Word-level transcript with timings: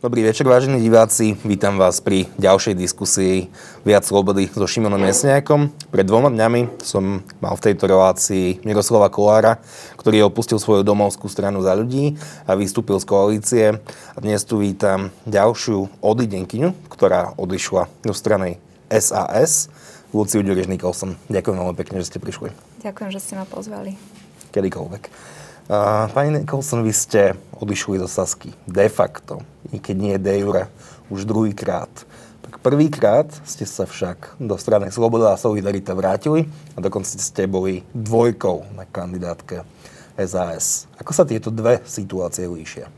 Dobrý 0.00 0.24
večer, 0.24 0.48
vážení 0.48 0.80
diváci. 0.80 1.36
Vítam 1.44 1.76
vás 1.76 2.00
pri 2.00 2.24
ďalšej 2.40 2.72
diskusii 2.72 3.52
Viac 3.84 4.00
slobody 4.08 4.48
so 4.48 4.64
Šimonom 4.64 5.04
Jesniakom. 5.04 5.68
Pred 5.92 6.08
dvoma 6.08 6.32
dňami 6.32 6.80
som 6.80 7.20
mal 7.36 7.52
v 7.60 7.64
tejto 7.68 7.84
relácii 7.84 8.64
Miroslava 8.64 9.12
Kolára, 9.12 9.60
ktorý 10.00 10.24
opustil 10.24 10.56
svoju 10.56 10.88
domovskú 10.88 11.28
stranu 11.28 11.60
za 11.60 11.76
ľudí 11.76 12.16
a 12.48 12.56
vystúpil 12.56 12.96
z 12.96 13.04
koalície. 13.04 13.66
A 14.16 14.18
dnes 14.24 14.40
tu 14.48 14.64
vítam 14.64 15.12
ďalšiu 15.28 15.92
odidenkyňu, 16.00 16.72
ktorá 16.88 17.36
odišla 17.36 17.92
do 18.00 18.16
strany 18.16 18.56
SAS, 18.88 19.68
Luciu 20.16 20.40
Nikolson. 20.40 21.20
Ďakujem 21.28 21.60
veľmi 21.60 21.76
pekne, 21.76 22.00
že 22.00 22.08
ste 22.08 22.24
prišli. 22.24 22.56
Ďakujem, 22.80 23.12
že 23.12 23.20
ste 23.20 23.36
ma 23.36 23.44
pozvali. 23.44 24.00
Kedykoľvek. 24.48 25.38
Pani 26.14 26.30
Nicholson, 26.38 26.86
vy 26.86 26.92
ste 26.94 27.34
odišli 27.60 28.00
zo 28.00 28.08
Sasky 28.08 28.54
de 28.64 28.88
facto, 28.88 29.44
i 29.74 29.82
keď 29.82 29.96
nie 29.98 30.16
de 30.16 30.34
jure, 30.40 30.64
už 31.10 31.26
druhýkrát. 31.26 31.90
Prvýkrát 32.60 33.32
ste 33.48 33.64
sa 33.64 33.88
však 33.88 34.36
do 34.36 34.52
strany 34.60 34.92
Sloboda 34.92 35.32
a 35.32 35.40
Solidarita 35.40 35.96
vrátili 35.96 36.44
a 36.76 36.84
dokonca 36.84 37.08
ste 37.08 37.48
boli 37.48 37.80
dvojkou 37.96 38.76
na 38.76 38.84
kandidátke 38.84 39.64
SAS. 40.20 40.84
Ako 41.00 41.16
sa 41.16 41.24
tieto 41.24 41.48
dve 41.48 41.80
situácie 41.88 42.44
líšia? 42.44 42.92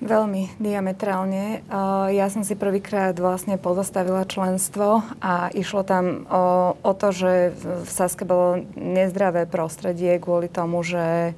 Veľmi 0.00 0.56
diametrálne. 0.56 1.60
Ja 2.08 2.32
som 2.32 2.40
si 2.40 2.56
prvýkrát 2.56 3.12
vlastne 3.20 3.60
pozastavila 3.60 4.24
členstvo 4.24 5.04
a 5.20 5.52
išlo 5.52 5.84
tam 5.84 6.24
o, 6.24 6.72
o 6.80 6.92
to, 6.96 7.12
že 7.12 7.52
v 7.84 7.84
Saske 7.84 8.24
bolo 8.24 8.64
nezdravé 8.80 9.44
prostredie 9.44 10.16
kvôli 10.16 10.48
tomu, 10.48 10.80
že 10.80 11.36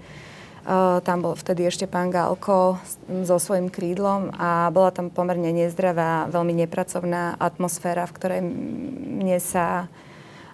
tam 1.03 1.19
bol 1.27 1.35
vtedy 1.35 1.67
ešte 1.67 1.91
pán 1.91 2.15
Galko 2.15 2.79
so 3.27 3.37
svojím 3.43 3.67
krídlom 3.67 4.31
a 4.39 4.71
bola 4.71 4.95
tam 4.95 5.11
pomerne 5.11 5.51
nezdravá, 5.51 6.31
veľmi 6.31 6.55
nepracovná 6.55 7.35
atmosféra, 7.35 8.07
v 8.07 8.15
ktorej 8.15 8.41
mne 8.47 9.39
sa 9.43 9.91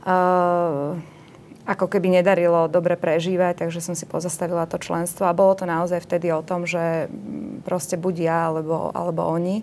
uh, 0.08 0.96
ako 1.68 1.86
keby 1.92 2.20
nedarilo 2.20 2.72
dobre 2.72 2.96
prežívať, 2.96 3.68
takže 3.68 3.84
som 3.84 3.92
si 3.92 4.08
pozastavila 4.08 4.64
to 4.64 4.80
členstvo 4.80 5.28
a 5.28 5.36
bolo 5.36 5.52
to 5.52 5.68
naozaj 5.68 6.00
vtedy 6.00 6.32
o 6.32 6.40
tom, 6.40 6.64
že 6.64 7.12
proste 7.68 8.00
buď 8.00 8.14
ja 8.16 8.38
alebo, 8.48 8.88
alebo 8.96 9.28
oni. 9.28 9.60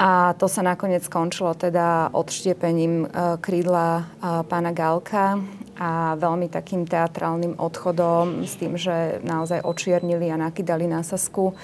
A 0.00 0.32
to 0.38 0.46
sa 0.46 0.62
nakoniec 0.62 1.02
skončilo 1.02 1.58
teda 1.58 2.14
odštiepením 2.14 3.04
uh, 3.04 3.36
krídla 3.42 4.06
pána 4.46 4.70
Galka 4.70 5.42
a 5.80 6.12
veľmi 6.20 6.52
takým 6.52 6.84
teatrálnym 6.84 7.56
odchodom 7.56 8.44
s 8.44 8.60
tým, 8.60 8.76
že 8.76 9.24
naozaj 9.24 9.64
očiernili 9.64 10.28
a 10.28 10.36
nakydali 10.36 10.84
na 10.84 11.00
Sasku. 11.00 11.56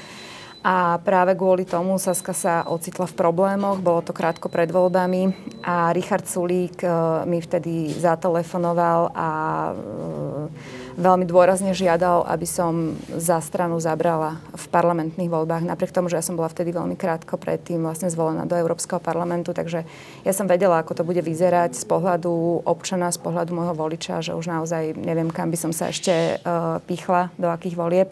A 0.66 0.98
práve 0.98 1.38
kvôli 1.38 1.62
tomu 1.62 1.94
Saska 2.00 2.34
sa 2.34 2.66
ocitla 2.66 3.06
v 3.06 3.14
problémoch, 3.14 3.78
bolo 3.78 4.02
to 4.02 4.10
krátko 4.10 4.50
pred 4.50 4.66
voľbami 4.72 5.30
a 5.62 5.94
Richard 5.94 6.26
Sulík 6.26 6.82
uh, 6.82 7.22
mi 7.22 7.38
vtedy 7.38 7.94
zatelefonoval 7.94 9.14
a 9.14 9.30
uh, 9.70 10.50
veľmi 10.96 11.28
dôrazne 11.28 11.76
žiadal, 11.76 12.24
aby 12.24 12.48
som 12.48 12.96
za 13.12 13.38
stranu 13.44 13.76
zabrala 13.76 14.40
v 14.56 14.64
parlamentných 14.72 15.28
voľbách, 15.28 15.68
napriek 15.68 15.92
tomu, 15.92 16.08
že 16.08 16.16
ja 16.18 16.24
som 16.24 16.34
bola 16.34 16.48
vtedy 16.48 16.72
veľmi 16.72 16.96
krátko 16.96 17.36
predtým 17.36 17.84
vlastne 17.84 18.08
zvolená 18.08 18.48
do 18.48 18.56
Európskeho 18.56 18.98
parlamentu, 18.98 19.52
takže 19.52 19.84
ja 20.24 20.32
som 20.32 20.48
vedela, 20.48 20.80
ako 20.80 20.96
to 20.96 21.04
bude 21.04 21.20
vyzerať 21.20 21.76
z 21.76 21.84
pohľadu 21.84 22.64
občana, 22.64 23.12
z 23.12 23.20
pohľadu 23.20 23.52
môjho 23.52 23.76
voliča, 23.76 24.24
že 24.24 24.32
už 24.32 24.48
naozaj 24.48 24.96
neviem, 24.96 25.28
kam 25.28 25.52
by 25.52 25.58
som 25.60 25.72
sa 25.76 25.92
ešte 25.92 26.40
uh, 26.40 26.80
pichla, 26.88 27.28
do 27.36 27.52
akých 27.52 27.76
volieb. 27.76 28.08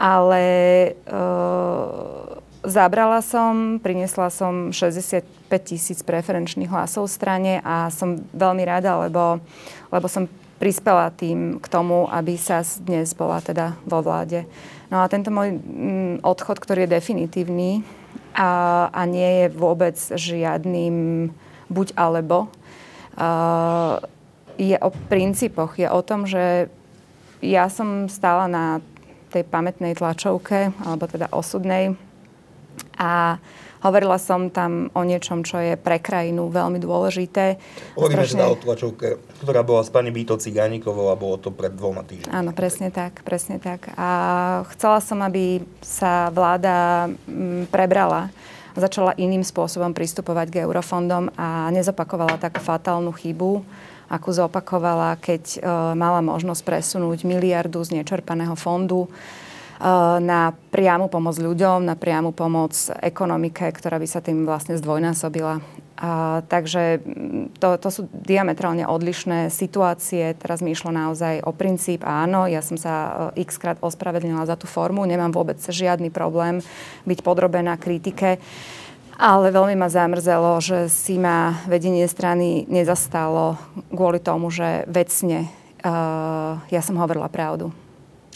Ale 0.00 0.44
uh, 1.08 2.40
Zabrala 2.60 3.24
som, 3.24 3.80
priniesla 3.80 4.28
som 4.28 4.68
65 4.68 5.24
tisíc 5.64 6.04
preferenčných 6.04 6.68
hlasov 6.68 7.08
v 7.08 7.16
strane 7.16 7.52
a 7.64 7.88
som 7.88 8.20
veľmi 8.36 8.68
rada, 8.68 9.00
lebo, 9.00 9.40
lebo 9.88 10.06
som 10.12 10.28
prispela 10.60 11.08
tým 11.08 11.56
k 11.56 11.66
tomu, 11.72 12.04
aby 12.12 12.36
sa 12.36 12.60
dnes 12.84 13.16
bola 13.16 13.40
teda 13.40 13.80
vo 13.88 14.04
vláde. 14.04 14.44
No 14.92 15.00
a 15.00 15.08
tento 15.08 15.32
môj 15.32 15.56
mm, 15.56 16.14
odchod, 16.20 16.60
ktorý 16.60 16.84
je 16.84 16.94
definitívny 17.00 17.80
a, 18.36 18.86
a 18.92 19.02
nie 19.08 19.44
je 19.44 19.46
vôbec 19.56 19.96
žiadnym 19.96 21.30
buď 21.72 21.96
alebo, 21.96 22.52
uh, 23.16 23.96
je 24.60 24.76
o 24.76 24.90
princípoch, 25.08 25.80
je 25.80 25.88
o 25.88 26.00
tom, 26.04 26.28
že 26.28 26.68
ja 27.40 27.72
som 27.72 28.12
stála 28.12 28.44
na 28.44 28.64
tej 29.32 29.48
pamätnej 29.48 29.96
tlačovke, 29.96 30.74
alebo 30.84 31.08
teda 31.08 31.32
osudnej 31.32 31.96
a 33.00 33.40
Hovorila 33.80 34.20
som 34.20 34.52
tam 34.52 34.92
o 34.92 35.00
niečom, 35.00 35.40
čo 35.40 35.56
je 35.56 35.72
pre 35.80 35.96
krajinu 35.96 36.52
veľmi 36.52 36.76
dôležité. 36.76 37.56
Hovoríme 37.96 38.28
Strašne... 38.28 38.36
teda 38.36 38.52
o 38.52 38.56
tlačovke, 38.60 39.08
ktorá 39.40 39.64
bola 39.64 39.80
s 39.80 39.88
pani 39.88 40.12
Bíto 40.12 40.36
Cigánikovou 40.36 41.08
a 41.08 41.16
bolo 41.16 41.40
to 41.40 41.48
pred 41.48 41.72
dvoma 41.72 42.04
týždňami. 42.04 42.28
Áno, 42.28 42.52
presne 42.52 42.92
tak, 42.92 43.24
presne 43.24 43.56
tak. 43.56 43.88
A 43.96 44.08
chcela 44.76 45.00
som, 45.00 45.16
aby 45.24 45.64
sa 45.80 46.28
vláda 46.28 47.08
mm, 47.24 47.72
prebrala 47.72 48.28
začala 48.70 49.18
iným 49.18 49.42
spôsobom 49.42 49.90
pristupovať 49.90 50.46
k 50.46 50.56
eurofondom 50.62 51.34
a 51.34 51.68
nezopakovala 51.74 52.38
tak 52.38 52.62
fatálnu 52.62 53.10
chybu, 53.10 53.66
akú 54.06 54.30
zopakovala, 54.30 55.18
keď 55.18 55.42
e, 55.42 55.58
mala 55.98 56.22
možnosť 56.22 56.62
presunúť 56.62 57.26
miliardu 57.26 57.82
z 57.82 57.98
nečerpaného 57.98 58.54
fondu 58.54 59.10
na 60.20 60.52
priamu 60.68 61.08
pomoc 61.08 61.40
ľuďom, 61.40 61.88
na 61.88 61.96
priamu 61.96 62.36
pomoc 62.36 62.76
ekonomike, 63.00 63.64
ktorá 63.72 63.96
by 63.96 64.08
sa 64.08 64.20
tým 64.20 64.44
vlastne 64.44 64.76
zdvojnásobila. 64.76 65.64
A, 66.00 66.40
takže 66.48 67.04
mm, 67.04 67.60
to, 67.60 67.76
to 67.76 67.88
sú 67.92 68.02
diametrálne 68.08 68.88
odlišné 68.88 69.52
situácie. 69.52 70.32
Teraz 70.40 70.64
mi 70.64 70.72
išlo 70.72 70.88
naozaj 70.88 71.44
o 71.44 71.52
princíp. 71.52 72.08
Áno, 72.08 72.48
ja 72.48 72.64
som 72.64 72.80
sa 72.80 72.92
eh, 73.36 73.44
x 73.44 73.60
krát 73.60 73.76
ospravedlnila 73.84 74.48
za 74.48 74.56
tú 74.56 74.64
formu. 74.64 75.04
Nemám 75.04 75.32
vôbec 75.32 75.60
žiadny 75.60 76.08
problém 76.08 76.64
byť 77.04 77.18
podrobená 77.20 77.76
kritike. 77.76 78.40
Ale 79.20 79.52
veľmi 79.52 79.76
ma 79.76 79.92
zamrzelo, 79.92 80.56
že 80.64 80.88
si 80.88 81.20
ma 81.20 81.60
vedenie 81.68 82.08
strany 82.08 82.64
nezastalo 82.64 83.60
kvôli 83.92 84.16
tomu, 84.16 84.48
že 84.48 84.88
vecne 84.88 85.44
uh, 85.84 86.56
ja 86.72 86.80
som 86.80 86.96
hovorila 86.96 87.28
pravdu. 87.28 87.68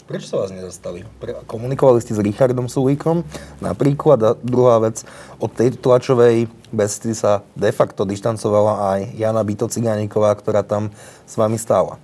Prečo 0.05 0.37
sa 0.37 0.45
vás 0.45 0.53
nezastali? 0.53 1.01
Komunikovali 1.49 1.97
ste 1.97 2.13
s 2.13 2.21
Richardom 2.21 2.69
Sulíkom 2.69 3.25
napríklad 3.57 4.19
a 4.21 4.29
druhá 4.37 4.77
vec, 4.77 5.01
od 5.41 5.49
tej 5.49 5.73
tlačovej 5.81 6.45
besty 6.69 7.17
sa 7.17 7.41
de 7.57 7.73
facto 7.73 8.05
dištancovala 8.05 8.73
aj 8.93 8.99
Jana 9.17 9.41
Bito 9.41 9.65
Cigániková, 9.65 10.37
ktorá 10.37 10.61
tam 10.61 10.93
s 11.25 11.33
vami 11.33 11.57
stála. 11.57 11.97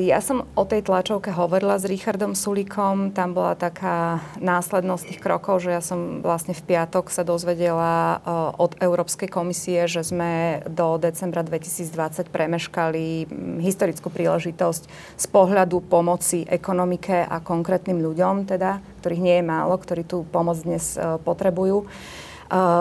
Ja 0.00 0.24
som 0.24 0.48
o 0.56 0.64
tej 0.64 0.88
tlačovke 0.88 1.36
hovorila 1.36 1.76
s 1.76 1.84
Richardom 1.84 2.32
Sulíkom. 2.32 3.12
Tam 3.12 3.36
bola 3.36 3.52
taká 3.52 4.24
následnosť 4.40 5.04
tých 5.12 5.20
krokov, 5.20 5.60
že 5.60 5.76
ja 5.76 5.84
som 5.84 6.24
vlastne 6.24 6.56
v 6.56 6.64
piatok 6.64 7.12
sa 7.12 7.28
dozvedela 7.28 7.92
e, 7.92 8.16
od 8.56 8.72
Európskej 8.80 9.28
komisie, 9.28 9.84
že 9.84 10.00
sme 10.00 10.64
do 10.64 10.96
decembra 10.96 11.44
2020 11.44 12.32
premeškali 12.32 13.28
historickú 13.60 14.08
príležitosť 14.08 14.82
z 15.20 15.26
pohľadu 15.28 15.84
pomoci 15.84 16.48
ekonomike 16.48 17.28
a 17.28 17.44
konkrétnym 17.44 18.00
ľuďom, 18.00 18.48
teda, 18.48 18.80
ktorých 19.04 19.20
nie 19.20 19.36
je 19.36 19.44
málo, 19.44 19.76
ktorí 19.76 20.08
tú 20.08 20.24
pomoc 20.24 20.56
dnes 20.64 20.96
e, 20.96 21.20
potrebujú. 21.20 21.84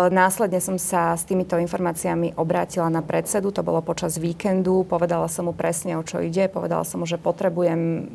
Následne 0.09 0.57
som 0.65 0.81
sa 0.81 1.13
s 1.13 1.29
týmito 1.29 1.53
informáciami 1.53 2.33
obrátila 2.41 2.89
na 2.89 3.05
predsedu, 3.05 3.53
to 3.53 3.61
bolo 3.61 3.85
počas 3.85 4.17
víkendu, 4.17 4.81
povedala 4.81 5.29
som 5.29 5.45
mu 5.45 5.53
presne, 5.53 5.93
o 5.93 6.01
čo 6.01 6.17
ide, 6.25 6.49
povedala 6.49 6.81
som 6.81 6.97
mu, 6.97 7.05
že 7.05 7.21
potrebujem 7.21 8.09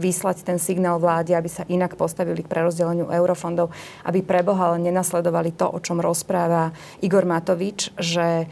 vyslať 0.00 0.48
ten 0.48 0.56
signál 0.56 0.96
vláde, 0.96 1.36
aby 1.36 1.44
sa 1.44 1.68
inak 1.68 1.92
postavili 1.92 2.40
k 2.40 2.48
prerozdeleniu 2.48 3.12
eurofondov, 3.12 3.68
aby 4.08 4.24
prebohal 4.24 4.80
nenasledovali 4.80 5.52
to, 5.60 5.68
o 5.68 5.76
čom 5.76 6.00
rozpráva 6.00 6.72
Igor 7.04 7.28
Matovič, 7.28 7.92
že 8.00 8.48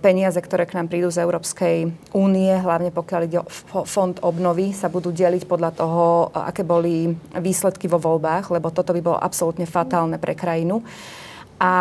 peniaze, 0.00 0.40
ktoré 0.40 0.64
k 0.64 0.80
nám 0.80 0.88
prídu 0.88 1.12
z 1.12 1.28
Európskej 1.28 1.92
únie, 2.16 2.56
hlavne 2.56 2.88
pokiaľ 2.88 3.20
ide 3.28 3.44
o 3.44 3.84
fond 3.84 4.16
obnovy, 4.24 4.72
sa 4.72 4.88
budú 4.88 5.12
deliť 5.12 5.44
podľa 5.44 5.76
toho, 5.76 6.32
aké 6.32 6.64
boli 6.64 7.12
výsledky 7.36 7.84
vo 7.84 8.00
voľbách, 8.00 8.48
lebo 8.48 8.72
toto 8.72 8.96
by 8.96 9.04
bolo 9.04 9.20
absolútne 9.20 9.68
fatálne 9.68 10.16
pre 10.16 10.32
krajinu. 10.32 10.80
A 11.62 11.72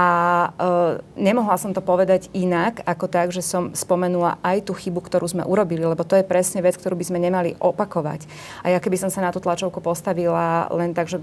e, 0.54 1.22
nemohla 1.22 1.58
som 1.58 1.74
to 1.74 1.82
povedať 1.82 2.30
inak, 2.32 2.86
ako 2.86 3.10
tak, 3.10 3.34
že 3.34 3.42
som 3.42 3.74
spomenula 3.74 4.38
aj 4.46 4.70
tú 4.70 4.78
chybu, 4.78 5.02
ktorú 5.02 5.26
sme 5.26 5.44
urobili, 5.44 5.82
lebo 5.82 6.06
to 6.06 6.14
je 6.14 6.26
presne 6.26 6.62
vec, 6.62 6.78
ktorú 6.78 6.94
by 6.94 7.06
sme 7.10 7.20
nemali 7.20 7.58
opakovať. 7.58 8.30
A 8.62 8.70
ja 8.70 8.78
keby 8.78 9.02
som 9.02 9.10
sa 9.10 9.26
na 9.26 9.34
tú 9.34 9.42
tlačovku 9.42 9.82
postavila 9.82 10.70
len 10.70 10.94
tak, 10.94 11.10
že 11.10 11.18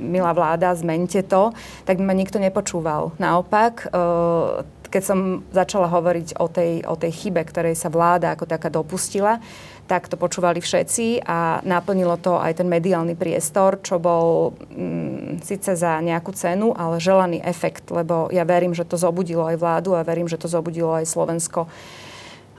milá 0.00 0.32
vláda, 0.32 0.72
zmente 0.72 1.20
to, 1.28 1.52
tak 1.84 2.00
by 2.00 2.04
ma 2.08 2.14
nikto 2.16 2.40
nepočúval. 2.40 3.12
Naopak, 3.20 3.92
e, 3.92 4.82
keď 4.92 5.02
som 5.02 5.40
začala 5.48 5.88
hovoriť 5.88 6.36
o 6.36 6.46
tej, 6.52 6.84
o 6.84 6.96
tej 7.00 7.12
chybe, 7.16 7.40
ktorej 7.48 7.80
sa 7.80 7.88
vláda 7.88 8.36
ako 8.36 8.44
taká 8.44 8.68
dopustila, 8.68 9.40
tak 9.86 10.08
to 10.08 10.16
počúvali 10.16 10.62
všetci 10.62 11.26
a 11.26 11.60
naplnilo 11.66 12.16
to 12.16 12.38
aj 12.38 12.62
ten 12.62 12.68
mediálny 12.70 13.18
priestor, 13.18 13.82
čo 13.82 13.98
bol 13.98 14.56
mm, 14.72 15.42
síce 15.42 15.74
za 15.74 15.98
nejakú 16.00 16.32
cenu, 16.32 16.72
ale 16.72 17.02
želaný 17.02 17.42
efekt, 17.42 17.90
lebo 17.90 18.30
ja 18.30 18.46
verím, 18.46 18.72
že 18.72 18.86
to 18.86 18.96
zobudilo 18.96 19.44
aj 19.46 19.58
vládu 19.58 19.98
a 19.98 20.06
verím, 20.06 20.30
že 20.30 20.40
to 20.40 20.48
zobudilo 20.48 20.94
aj 20.96 21.06
Slovensko. 21.06 21.66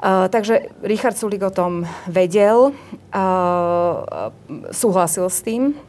Uh, 0.04 0.28
takže 0.28 0.68
Richard 0.84 1.16
Sulik 1.16 1.48
o 1.48 1.54
tom 1.54 1.88
vedel, 2.12 2.76
uh, 3.16 4.30
súhlasil 4.76 5.32
s 5.32 5.40
tým, 5.40 5.80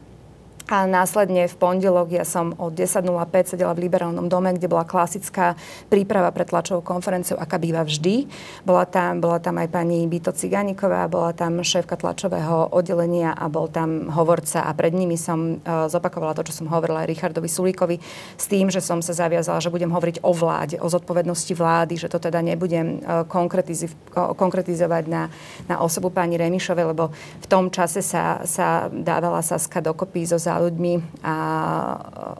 a 0.65 0.89
následne 0.89 1.45
v 1.45 1.55
pondelok 1.61 2.09
ja 2.09 2.25
som 2.25 2.57
od 2.57 2.73
10.05 2.73 3.53
sedela 3.53 3.77
v 3.77 3.85
Liberálnom 3.85 4.25
dome, 4.25 4.49
kde 4.57 4.65
bola 4.65 4.81
klasická 4.81 5.53
príprava 5.93 6.33
pre 6.33 6.41
tlačovú 6.41 6.81
konferenciu, 6.81 7.37
aká 7.37 7.61
býva 7.61 7.85
vždy. 7.85 8.25
Bola 8.65 8.89
tam, 8.89 9.21
bola 9.21 9.37
tam 9.37 9.61
aj 9.61 9.69
pani 9.69 10.09
Bito 10.09 10.33
Ciganíková, 10.33 11.05
bola 11.05 11.37
tam 11.37 11.61
šéfka 11.61 12.01
tlačového 12.01 12.73
oddelenia 12.73 13.37
a 13.37 13.45
bol 13.45 13.69
tam 13.69 14.09
hovorca 14.09 14.65
a 14.65 14.73
pred 14.73 14.97
nimi 14.97 15.21
som 15.21 15.61
uh, 15.61 15.85
zopakovala 15.85 16.33
to, 16.33 16.49
čo 16.49 16.65
som 16.65 16.71
hovorila 16.73 17.05
aj 17.05 17.13
Richardovi 17.13 17.45
Sulíkovi 17.45 18.01
s 18.33 18.45
tým, 18.49 18.73
že 18.73 18.81
som 18.81 19.05
sa 19.05 19.13
zaviazala, 19.13 19.61
že 19.61 19.69
budem 19.69 19.93
hovoriť 19.93 20.25
o 20.25 20.33
vláde, 20.33 20.81
o 20.81 20.89
zodpovednosti 20.89 21.53
vlády, 21.53 21.93
že 22.01 22.09
to 22.09 22.17
teda 22.17 22.41
nebudem 22.41 23.05
uh, 23.05 23.21
konkretiz- 23.29 23.93
konkretizovať 24.13 25.03
na, 25.05 25.29
na 25.69 25.77
osobu 25.77 26.09
pani 26.09 26.41
Remišovej, 26.41 26.89
lebo 26.89 27.13
v 27.13 27.47
tom 27.49 27.69
čase 27.69 28.01
sa, 28.01 28.41
sa 28.49 28.89
dávala 28.89 29.45
Saska 29.45 29.77
dokopy 29.77 30.25
so 30.25 30.41
ľuďmi 30.61 31.23
a, 31.23 31.37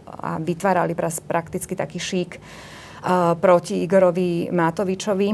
a 0.06 0.32
vytvárali 0.40 0.94
prakticky 1.28 1.74
taký 1.74 2.00
šík 2.00 2.32
proti 3.38 3.86
Igorovi 3.86 4.50
Matovičovi, 4.50 5.30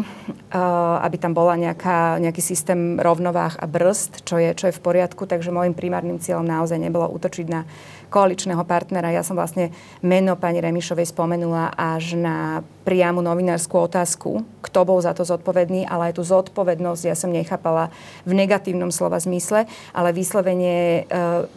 aby 0.99 1.15
tam 1.15 1.31
bola 1.31 1.55
nejaká, 1.55 2.19
nejaký 2.19 2.43
systém 2.43 2.99
rovnováh 2.99 3.55
a 3.55 3.63
brzd, 3.63 4.27
čo 4.27 4.35
je, 4.43 4.51
čo 4.51 4.67
je 4.67 4.75
v 4.75 4.83
poriadku. 4.83 5.23
Takže 5.23 5.55
môjim 5.55 5.71
primárnym 5.71 6.19
cieľom 6.19 6.43
naozaj 6.43 6.75
nebolo 6.75 7.07
útočiť 7.07 7.47
na 7.47 7.63
koaličného 8.11 8.59
partnera. 8.67 9.15
Ja 9.15 9.23
som 9.23 9.39
vlastne 9.39 9.71
meno 10.03 10.35
pani 10.35 10.59
Remišovej 10.59 11.15
spomenula 11.15 11.71
až 11.71 12.19
na 12.19 12.59
priamu 12.83 13.23
novinárskú 13.23 13.87
otázku, 13.87 14.43
kto 14.59 14.79
bol 14.83 14.99
za 14.99 15.15
to 15.15 15.23
zodpovedný, 15.23 15.85
ale 15.87 16.11
aj 16.11 16.19
tú 16.19 16.23
zodpovednosť 16.25 17.03
ja 17.07 17.15
som 17.15 17.31
nechápala 17.31 17.93
v 18.27 18.35
negatívnom 18.35 18.89
slova 18.89 19.21
zmysle, 19.21 19.69
ale 19.93 20.09
vyslovene 20.11 20.75
e, 20.75 21.01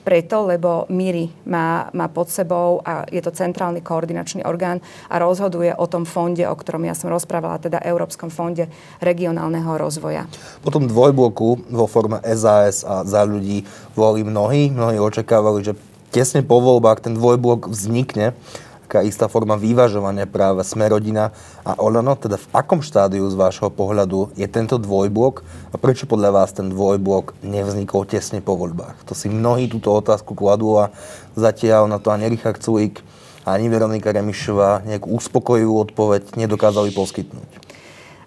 preto, 0.05 0.45
lebo 0.47 0.85
Miri 0.93 1.33
má, 1.49 1.89
má 1.97 2.07
pod 2.13 2.29
sebou 2.29 2.85
a 2.85 3.09
je 3.09 3.25
to 3.25 3.33
centrálny 3.33 3.81
koordinačný 3.81 4.45
orgán 4.45 4.85
a 5.09 5.17
rozhoduje 5.19 5.73
o 5.75 5.89
tom 5.89 6.05
fonde, 6.05 6.45
o 6.45 6.55
ktorom 6.55 6.85
ja 6.85 6.95
som 6.95 7.09
rozprávala, 7.09 7.59
teda 7.59 7.81
Európskom 7.81 8.29
fonde 8.29 8.69
regionálneho 9.01 9.81
rozvoja. 9.81 10.29
Po 10.61 10.71
tom 10.71 10.85
dvojbloku 10.85 11.73
vo 11.73 11.89
forme 11.89 12.21
SAS 12.37 12.85
a 12.85 13.03
za 13.03 13.25
ľudí 13.25 13.65
volali 13.97 14.23
mnohí, 14.23 14.63
mnohí 14.69 15.01
očakávali, 15.01 15.65
že 15.65 15.73
tesne 16.15 16.47
po 16.47 16.63
voľbách 16.63 17.03
ten 17.03 17.19
dvojblok 17.19 17.67
vznikne, 17.67 18.39
taká 18.87 19.03
istá 19.03 19.27
forma 19.27 19.59
vyvažovania 19.59 20.31
práve 20.31 20.63
Smerodina 20.63 21.35
a 21.67 21.75
Olano, 21.83 22.15
teda 22.15 22.39
v 22.39 22.47
akom 22.55 22.79
štádiu 22.79 23.27
z 23.27 23.35
vášho 23.35 23.67
pohľadu 23.67 24.31
je 24.39 24.47
tento 24.47 24.79
dvojblok 24.79 25.43
a 25.75 25.77
prečo 25.77 26.07
podľa 26.07 26.31
vás 26.31 26.55
ten 26.55 26.71
dvojblok 26.71 27.35
nevznikol 27.43 28.07
tesne 28.07 28.39
po 28.39 28.55
voľbách? 28.55 29.03
To 29.11 29.19
si 29.19 29.27
mnohí 29.27 29.67
túto 29.67 29.91
otázku 29.91 30.39
kladú 30.39 30.79
a 30.79 30.95
zatiaľ 31.35 31.91
na 31.91 31.99
to 31.99 32.15
ani 32.15 32.31
Richard 32.31 32.63
Sulik, 32.63 33.03
ani 33.43 33.67
Veronika 33.67 34.15
Remišová 34.15 34.87
nejakú 34.87 35.11
uspokojivú 35.11 35.83
odpoveď 35.91 36.39
nedokázali 36.39 36.95
poskytnúť. 36.95 37.64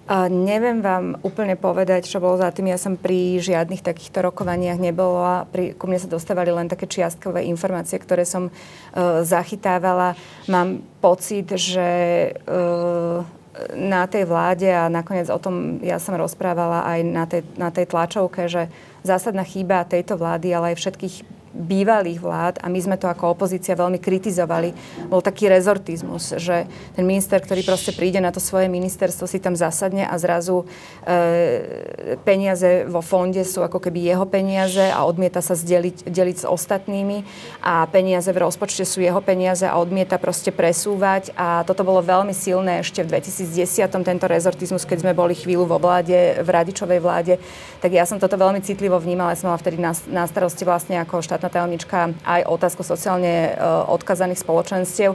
A 0.07 0.31
neviem 0.31 0.79
vám 0.79 1.19
úplne 1.19 1.59
povedať, 1.59 2.07
čo 2.07 2.23
bolo 2.23 2.39
za 2.39 2.47
tým. 2.55 2.71
Ja 2.71 2.79
som 2.79 2.95
pri 2.95 3.43
žiadnych 3.43 3.83
takýchto 3.83 4.23
rokovaniach 4.23 4.79
nebola. 4.79 5.43
Pri, 5.51 5.75
ku 5.75 5.83
mne 5.83 5.99
sa 5.99 6.07
dostávali 6.07 6.47
len 6.47 6.71
také 6.71 6.87
čiastkové 6.87 7.43
informácie, 7.43 7.99
ktoré 7.99 8.23
som 8.23 8.47
uh, 8.47 9.19
zachytávala. 9.27 10.15
Mám 10.47 10.79
pocit, 11.03 11.51
že 11.51 11.89
uh, 12.47 13.19
na 13.75 14.07
tej 14.07 14.23
vláde 14.23 14.69
a 14.69 14.87
nakoniec 14.87 15.27
o 15.27 15.39
tom 15.41 15.83
ja 15.83 15.99
som 15.99 16.15
rozprávala 16.15 16.87
aj 16.87 16.99
na 17.03 17.25
tej, 17.27 17.41
na 17.59 17.69
tej 17.73 17.85
tlačovke, 17.89 18.47
že 18.47 18.71
zásadná 19.03 19.43
chyba 19.43 19.83
tejto 19.83 20.15
vlády, 20.15 20.55
ale 20.55 20.71
aj 20.71 20.79
všetkých 20.79 21.15
bývalých 21.55 22.19
vlád, 22.21 22.55
a 22.61 22.67
my 22.69 22.79
sme 22.79 22.95
to 22.99 23.09
ako 23.09 23.33
opozícia 23.33 23.73
veľmi 23.73 23.97
kritizovali, 23.97 24.71
bol 25.09 25.25
taký 25.25 25.49
rezortizmus, 25.49 26.37
že 26.37 26.69
ten 26.93 27.05
minister, 27.07 27.41
ktorý 27.41 27.65
proste 27.65 27.95
príde 27.95 28.21
na 28.21 28.29
to 28.29 28.37
svoje 28.37 28.69
ministerstvo, 28.69 29.25
si 29.25 29.41
tam 29.41 29.57
zasadne 29.57 30.05
a 30.05 30.13
zrazu 30.21 30.63
e, 31.07 32.17
peniaze 32.21 32.85
vo 32.85 33.01
fonde 33.01 33.41
sú 33.41 33.65
ako 33.65 33.81
keby 33.81 34.05
jeho 34.05 34.25
peniaze 34.29 34.85
a 34.85 35.01
odmieta 35.07 35.41
sa 35.41 35.57
zdeliť, 35.57 36.05
deliť 36.05 36.37
s 36.43 36.45
ostatnými 36.45 37.25
a 37.65 37.87
peniaze 37.89 38.29
v 38.29 38.41
rozpočte 38.45 38.85
sú 38.85 39.01
jeho 39.01 39.19
peniaze 39.23 39.65
a 39.65 39.79
odmieta 39.81 40.21
proste 40.21 40.53
presúvať. 40.53 41.33
A 41.33 41.65
toto 41.65 41.81
bolo 41.81 42.05
veľmi 42.05 42.35
silné 42.35 42.85
ešte 42.85 43.01
v 43.01 43.17
2010, 43.17 43.89
tento 44.05 44.25
rezortizmus, 44.29 44.85
keď 44.85 45.03
sme 45.03 45.13
boli 45.17 45.33
chvíľu 45.33 45.65
vo 45.65 45.81
vláde, 45.81 46.37
v 46.43 46.49
radičovej 46.49 46.99
vláde, 47.01 47.33
tak 47.81 47.93
ja 47.93 48.05
som 48.05 48.21
toto 48.21 48.37
veľmi 48.37 48.61
citlivo 48.61 48.99
vnímala, 49.01 49.33
ja 49.33 49.39
som 49.41 49.49
mala 49.49 49.61
vtedy 49.61 49.77
na, 49.81 49.93
na 50.09 50.23
starosti 50.29 50.63
vlastne 50.65 51.01
ako 51.01 51.21
štátna 51.21 51.36
štátna 51.37 51.53
tajomnička 51.53 52.17
aj 52.25 52.49
otázku 52.49 52.81
sociálne 52.81 53.53
e, 53.53 53.61
odkazaných 53.93 54.41
spoločenstiev 54.41 55.13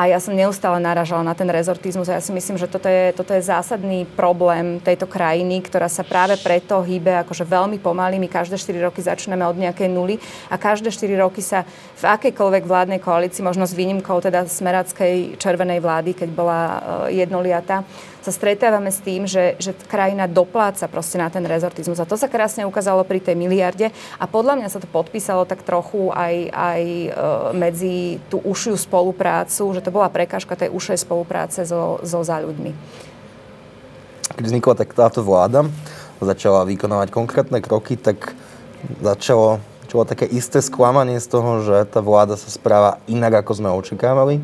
a 0.00 0.08
ja 0.08 0.16
som 0.16 0.32
neustále 0.32 0.80
naražala 0.80 1.20
na 1.20 1.36
ten 1.36 1.44
rezortizmus 1.44 2.08
a 2.08 2.16
ja 2.16 2.24
si 2.24 2.32
myslím, 2.32 2.56
že 2.56 2.72
toto 2.72 2.88
je, 2.88 3.12
toto 3.12 3.36
je 3.36 3.44
zásadný 3.44 4.08
problém 4.16 4.80
tejto 4.80 5.04
krajiny, 5.04 5.60
ktorá 5.60 5.92
sa 5.92 6.00
práve 6.00 6.40
preto 6.40 6.80
hýbe 6.80 7.20
akože 7.20 7.44
veľmi 7.44 7.76
pomaly. 7.76 8.16
My 8.16 8.32
každé 8.32 8.56
4 8.56 8.80
roky 8.80 9.04
začneme 9.04 9.44
od 9.44 9.60
nejakej 9.60 9.92
nuly 9.92 10.16
a 10.48 10.56
každé 10.56 10.88
4 10.88 11.04
roky 11.20 11.44
sa 11.44 11.68
v 12.00 12.04
akejkoľvek 12.16 12.64
vládnej 12.64 13.00
koalícii, 13.04 13.44
možno 13.44 13.68
s 13.68 13.76
výnimkou 13.76 14.24
teda 14.24 14.48
smerackej 14.48 15.36
červenej 15.36 15.84
vlády, 15.84 16.16
keď 16.16 16.28
bola 16.32 16.60
e, 17.12 17.20
jednoliata, 17.20 17.84
sa 18.20 18.32
stretávame 18.32 18.92
s 18.92 19.00
tým, 19.00 19.24
že, 19.24 19.56
že 19.56 19.72
krajina 19.88 20.28
dopláca 20.28 20.84
proste 20.86 21.16
na 21.16 21.32
ten 21.32 21.44
rezortizmus. 21.44 22.00
A 22.00 22.08
to 22.08 22.20
sa 22.20 22.28
krásne 22.28 22.68
ukázalo 22.68 23.00
pri 23.04 23.20
tej 23.20 23.36
miliarde 23.36 23.88
a 24.20 24.24
podľa 24.28 24.60
mňa 24.60 24.68
sa 24.68 24.80
to 24.80 24.88
podpísalo 24.88 25.48
tak 25.48 25.64
trochu 25.64 26.12
aj, 26.12 26.52
aj 26.52 26.82
e, 26.84 27.08
medzi 27.56 28.20
tú 28.28 28.44
užšiu 28.44 28.76
spoluprácu, 28.76 29.72
že 29.72 29.80
to 29.80 29.89
bola 29.90 30.08
prekážka 30.08 30.56
tej 30.56 30.70
užšej 30.72 31.04
spolupráce 31.04 31.66
so, 31.66 32.00
so 32.00 32.22
za 32.22 32.40
ľuďmi. 32.40 32.72
Keď 34.38 34.44
vznikla 34.46 34.74
tak 34.78 34.94
táto 34.94 35.20
vláda, 35.26 35.66
začala 36.22 36.64
vykonávať 36.64 37.10
konkrétne 37.10 37.58
kroky, 37.60 37.98
tak 37.98 38.32
začalo, 39.02 39.58
začalo 39.84 40.02
také 40.06 40.24
isté 40.30 40.62
sklamanie 40.62 41.18
z 41.18 41.28
toho, 41.28 41.60
že 41.66 41.84
tá 41.90 41.98
vláda 42.00 42.38
sa 42.38 42.48
správa 42.48 43.02
inak, 43.10 43.42
ako 43.44 43.52
sme 43.58 43.68
očakávali 43.74 44.40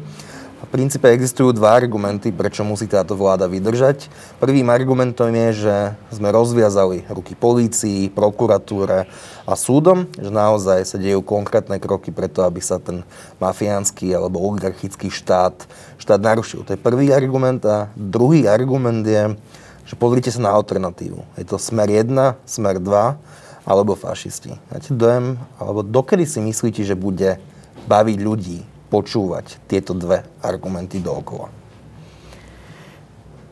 v 0.56 0.72
princípe 0.72 1.04
existujú 1.12 1.52
dva 1.52 1.76
argumenty, 1.76 2.32
prečo 2.32 2.64
musí 2.64 2.88
táto 2.88 3.12
vláda 3.12 3.44
vydržať. 3.44 4.08
Prvým 4.40 4.72
argumentom 4.72 5.28
je, 5.28 5.68
že 5.68 5.76
sme 6.08 6.32
rozviazali 6.32 7.04
ruky 7.12 7.36
polícii, 7.36 8.08
prokuratúre 8.08 9.04
a 9.44 9.52
súdom, 9.52 10.08
že 10.16 10.32
naozaj 10.32 10.80
sa 10.88 10.96
dejú 10.96 11.20
konkrétne 11.20 11.76
kroky 11.76 12.08
preto, 12.08 12.40
aby 12.40 12.64
sa 12.64 12.80
ten 12.80 13.04
mafiánsky 13.36 14.16
alebo 14.16 14.40
oligarchický 14.40 15.12
štát, 15.12 15.68
štát 16.00 16.20
narušil. 16.24 16.64
To 16.64 16.72
je 16.72 16.80
prvý 16.80 17.12
argument. 17.12 17.60
A 17.68 17.92
druhý 17.92 18.48
argument 18.48 19.04
je, 19.04 19.36
že 19.84 19.94
pozrite 19.94 20.32
sa 20.32 20.40
na 20.40 20.56
alternatívu. 20.56 21.20
Je 21.36 21.44
to 21.44 21.60
smer 21.60 21.92
1, 21.92 22.08
smer 22.48 22.80
2 22.80 23.68
alebo 23.68 23.92
fašisti. 23.92 24.56
Máte 24.72 24.94
dojem, 24.96 25.36
alebo 25.60 25.84
dokedy 25.84 26.24
si 26.24 26.40
myslíte, 26.40 26.80
že 26.80 26.96
bude 26.96 27.36
baviť 27.84 28.18
ľudí 28.24 28.75
počúvať 28.86 29.66
tieto 29.66 29.92
dve 29.92 30.22
argumenty 30.42 31.02
dookola? 31.02 31.65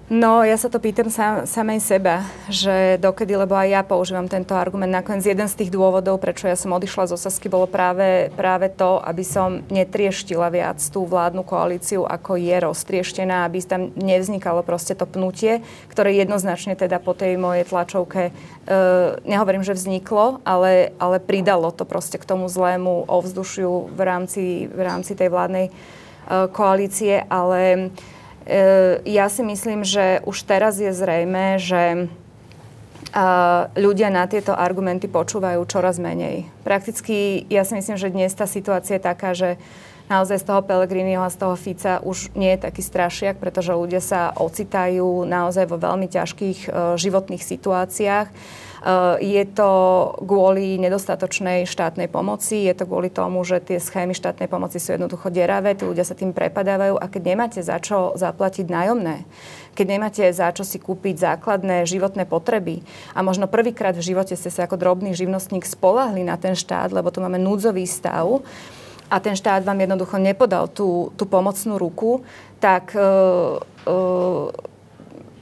No, 0.04 0.44
ja 0.44 0.61
sa 0.61 0.68
to 0.68 0.76
pýtam 0.84 1.08
sa, 1.08 1.49
samej 1.49 1.80
seba, 1.80 2.28
že 2.52 3.00
dokedy, 3.00 3.40
lebo 3.40 3.56
aj 3.56 3.68
ja 3.73 3.80
používam 3.80 4.28
tento 4.28 4.52
argument. 4.52 4.92
Nakoniec 4.92 5.25
jeden 5.25 5.49
z 5.49 5.64
tých 5.64 5.73
dôvodov, 5.73 6.20
prečo 6.20 6.44
ja 6.44 6.61
som 6.61 6.76
odišla 6.76 7.08
zo 7.08 7.16
Sasky, 7.16 7.49
bolo 7.49 7.64
práve, 7.64 8.28
práve 8.37 8.68
to, 8.68 9.00
aby 9.00 9.25
som 9.25 9.64
netrieštila 9.73 10.52
viac 10.52 10.76
tú 10.92 11.08
vládnu 11.08 11.40
koalíciu, 11.40 12.04
ako 12.04 12.37
je 12.37 12.52
roztrieštená, 12.52 13.49
aby 13.49 13.64
tam 13.64 13.96
nevznikalo 13.96 14.61
proste 14.61 14.92
to 14.92 15.08
pnutie, 15.08 15.64
ktoré 15.88 16.12
jednoznačne 16.20 16.76
teda 16.76 17.00
po 17.00 17.16
tej 17.16 17.40
mojej 17.40 17.64
tlačovke, 17.64 18.28
e, 18.28 18.32
nehovorím, 19.25 19.64
že 19.64 19.73
vzniklo, 19.73 20.44
ale, 20.44 20.92
ale 21.00 21.16
pridalo 21.16 21.73
to 21.73 21.88
proste 21.88 22.20
k 22.20 22.28
tomu 22.28 22.52
zlému 22.52 23.08
ovzdušiu 23.08 23.88
v 23.88 24.00
rámci, 24.04 24.68
v 24.68 24.80
rámci 24.84 25.16
tej 25.16 25.32
vládnej 25.32 25.73
e, 25.73 25.73
koalície, 26.52 27.25
ale 27.32 27.88
ja 29.05 29.27
si 29.33 29.43
myslím, 29.43 29.85
že 29.85 30.21
už 30.29 30.37
teraz 30.45 30.77
je 30.77 30.93
zrejme, 30.93 31.57
že 31.57 32.13
ľudia 33.79 34.11
na 34.11 34.27
tieto 34.27 34.51
argumenty 34.51 35.07
počúvajú 35.07 35.63
čoraz 35.71 36.03
menej. 36.03 36.51
Prakticky, 36.67 37.47
ja 37.47 37.63
si 37.63 37.79
myslím, 37.79 37.95
že 37.95 38.11
dnes 38.11 38.35
tá 38.35 38.45
situácia 38.45 38.99
je 38.99 39.07
taká, 39.07 39.31
že 39.39 39.55
naozaj 40.11 40.43
z 40.43 40.49
toho 40.51 40.61
Pelegriniho 40.67 41.23
a 41.23 41.33
z 41.33 41.41
toho 41.41 41.55
Fica 41.57 42.03
už 42.03 42.35
nie 42.37 42.53
je 42.59 42.65
taký 42.67 42.83
strašiak, 42.85 43.41
pretože 43.41 43.73
ľudia 43.73 44.03
sa 44.03 44.35
ocitajú 44.37 45.25
naozaj 45.25 45.65
vo 45.71 45.81
veľmi 45.81 46.11
ťažkých 46.11 46.59
e, 46.67 46.71
životných 47.01 47.41
situáciách. 47.41 48.29
Eh, 48.85 49.17
je 49.25 49.45
to 49.49 49.71
kvôli 50.21 50.76
nedostatočnej 50.76 51.64
štátnej 51.64 52.05
pomoci, 52.05 52.69
je 52.69 52.76
to 52.76 52.85
kvôli 52.85 53.09
tomu, 53.09 53.41
že 53.41 53.64
tie 53.64 53.81
schémy 53.81 54.12
štátnej 54.12 54.45
pomoci 54.45 54.76
sú 54.76 54.93
jednoducho 54.93 55.33
deravé, 55.33 55.73
tí 55.73 55.88
ľudia 55.88 56.05
sa 56.05 56.12
tým 56.12 56.37
prepadávajú 56.37 57.00
a 57.00 57.09
keď 57.09 57.23
nemáte 57.33 57.61
za 57.64 57.81
čo 57.81 58.12
zaplatiť 58.12 58.69
nájomné, 58.69 59.25
keď 59.73 59.87
nemáte 59.88 60.25
za 60.29 60.53
čo 60.53 60.69
si 60.69 60.76
kúpiť 60.76 61.17
základné 61.17 61.88
životné 61.88 62.29
potreby 62.29 62.85
a 63.17 63.25
možno 63.25 63.49
prvýkrát 63.49 63.97
v 63.97 64.05
živote 64.05 64.37
ste 64.37 64.53
sa 64.53 64.69
ako 64.69 64.76
drobný 64.76 65.17
živnostník 65.17 65.64
spolahli 65.64 66.21
na 66.21 66.37
ten 66.37 66.53
štát, 66.53 66.93
lebo 66.93 67.09
tu 67.09 67.25
máme 67.25 67.41
núdzový 67.41 67.88
stav, 67.88 68.45
a 69.12 69.21
ten 69.21 69.37
štát 69.37 69.62
vám 69.69 69.85
jednoducho 69.85 70.17
nepodal 70.17 70.64
tú, 70.64 71.12
tú 71.14 71.29
pomocnú 71.29 71.76
ruku, 71.76 72.25
tak 72.57 72.97
uh, 72.97 73.61
uh, 73.85 74.49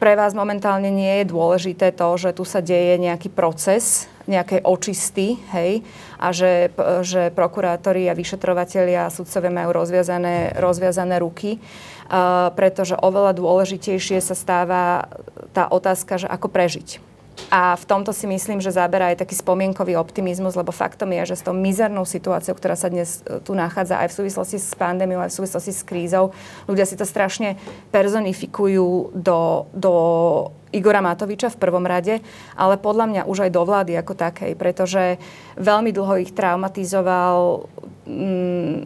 pre 0.03 0.19
vás 0.19 0.35
momentálne 0.35 0.91
nie 0.91 1.23
je 1.23 1.31
dôležité 1.31 1.95
to, 1.95 2.19
že 2.19 2.35
tu 2.35 2.43
sa 2.43 2.59
deje 2.59 2.99
nejaký 2.99 3.31
proces, 3.31 4.11
nejakej 4.27 4.67
očisty, 4.67 5.39
hej, 5.55 5.87
a 6.19 6.35
že, 6.35 6.75
že 7.07 7.31
prokurátori 7.31 8.11
a 8.11 8.19
vyšetrovateľia 8.19 9.07
a 9.07 9.15
sudcovia 9.15 9.55
majú 9.55 9.71
rozviazané, 9.71 10.59
rozviazané 10.59 11.23
ruky, 11.23 11.63
uh, 11.63 12.51
pretože 12.51 12.99
oveľa 12.99 13.39
dôležitejšie 13.39 14.19
sa 14.19 14.35
stáva 14.35 15.07
tá 15.55 15.71
otázka, 15.71 16.19
že 16.19 16.27
ako 16.27 16.51
prežiť. 16.51 17.12
A 17.53 17.77
v 17.77 17.85
tomto 17.85 18.17
si 18.17 18.25
myslím, 18.25 18.65
že 18.65 18.73
záberá 18.73 19.13
aj 19.13 19.25
taký 19.25 19.37
spomienkový 19.37 19.97
optimizmus, 20.01 20.57
lebo 20.57 20.73
faktom 20.73 21.13
je, 21.13 21.33
že 21.33 21.37
s 21.41 21.45
tou 21.45 21.53
mizernou 21.53 22.09
situáciou, 22.09 22.57
ktorá 22.57 22.77
sa 22.77 22.89
dnes 22.89 23.21
e, 23.29 23.45
tu 23.45 23.53
nachádza 23.53 24.01
aj 24.01 24.09
v 24.09 24.17
súvislosti 24.25 24.57
s 24.57 24.73
pandémiou, 24.73 25.21
aj 25.21 25.33
v 25.33 25.39
súvislosti 25.45 25.73
s 25.73 25.85
krízou, 25.85 26.33
ľudia 26.65 26.89
si 26.89 26.97
to 26.97 27.05
strašne 27.05 27.61
personifikujú 27.93 29.13
do, 29.13 29.69
do 29.77 29.93
Igora 30.73 31.05
Matoviča 31.05 31.53
v 31.53 31.61
prvom 31.61 31.85
rade, 31.85 32.25
ale 32.57 32.81
podľa 32.81 33.07
mňa 33.13 33.23
už 33.29 33.49
aj 33.49 33.51
do 33.53 33.63
vlády 33.69 33.93
ako 34.01 34.17
takej, 34.17 34.57
pretože 34.57 35.21
veľmi 35.61 35.93
dlho 35.93 36.25
ich 36.25 36.33
traumatizoval 36.33 37.69
mm, 38.09 38.77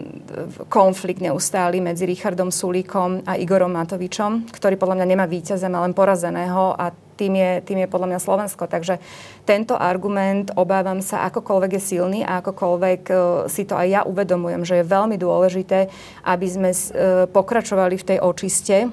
konflikt 0.67 1.23
neustály 1.23 1.79
medzi 1.79 2.03
Richardom 2.03 2.51
Sulíkom 2.51 3.23
a 3.23 3.39
Igorom 3.39 3.71
Matovičom, 3.79 4.51
ktorý 4.51 4.75
podľa 4.75 4.99
mňa 4.99 5.07
nemá 5.07 5.27
víťaza, 5.31 5.71
má 5.71 5.87
len 5.87 5.95
porazeného 5.95 6.75
a 6.75 6.91
tým 7.17 7.33
je, 7.35 7.51
tým 7.65 7.79
je 7.83 7.89
podľa 7.89 8.15
mňa 8.15 8.21
Slovensko. 8.21 8.69
Takže 8.69 9.01
tento 9.49 9.73
argument, 9.73 10.53
obávam 10.55 11.01
sa, 11.01 11.25
akokoľvek 11.33 11.81
je 11.81 11.83
silný 11.83 12.21
a 12.23 12.45
akokoľvek 12.45 13.03
uh, 13.09 13.19
si 13.49 13.65
to 13.65 13.75
aj 13.75 13.89
ja 13.89 14.01
uvedomujem, 14.05 14.63
že 14.63 14.85
je 14.85 14.93
veľmi 14.93 15.17
dôležité, 15.17 15.89
aby 16.29 16.47
sme 16.47 16.71
uh, 16.71 17.25
pokračovali 17.27 17.97
v 17.97 18.07
tej 18.15 18.19
očiste, 18.21 18.93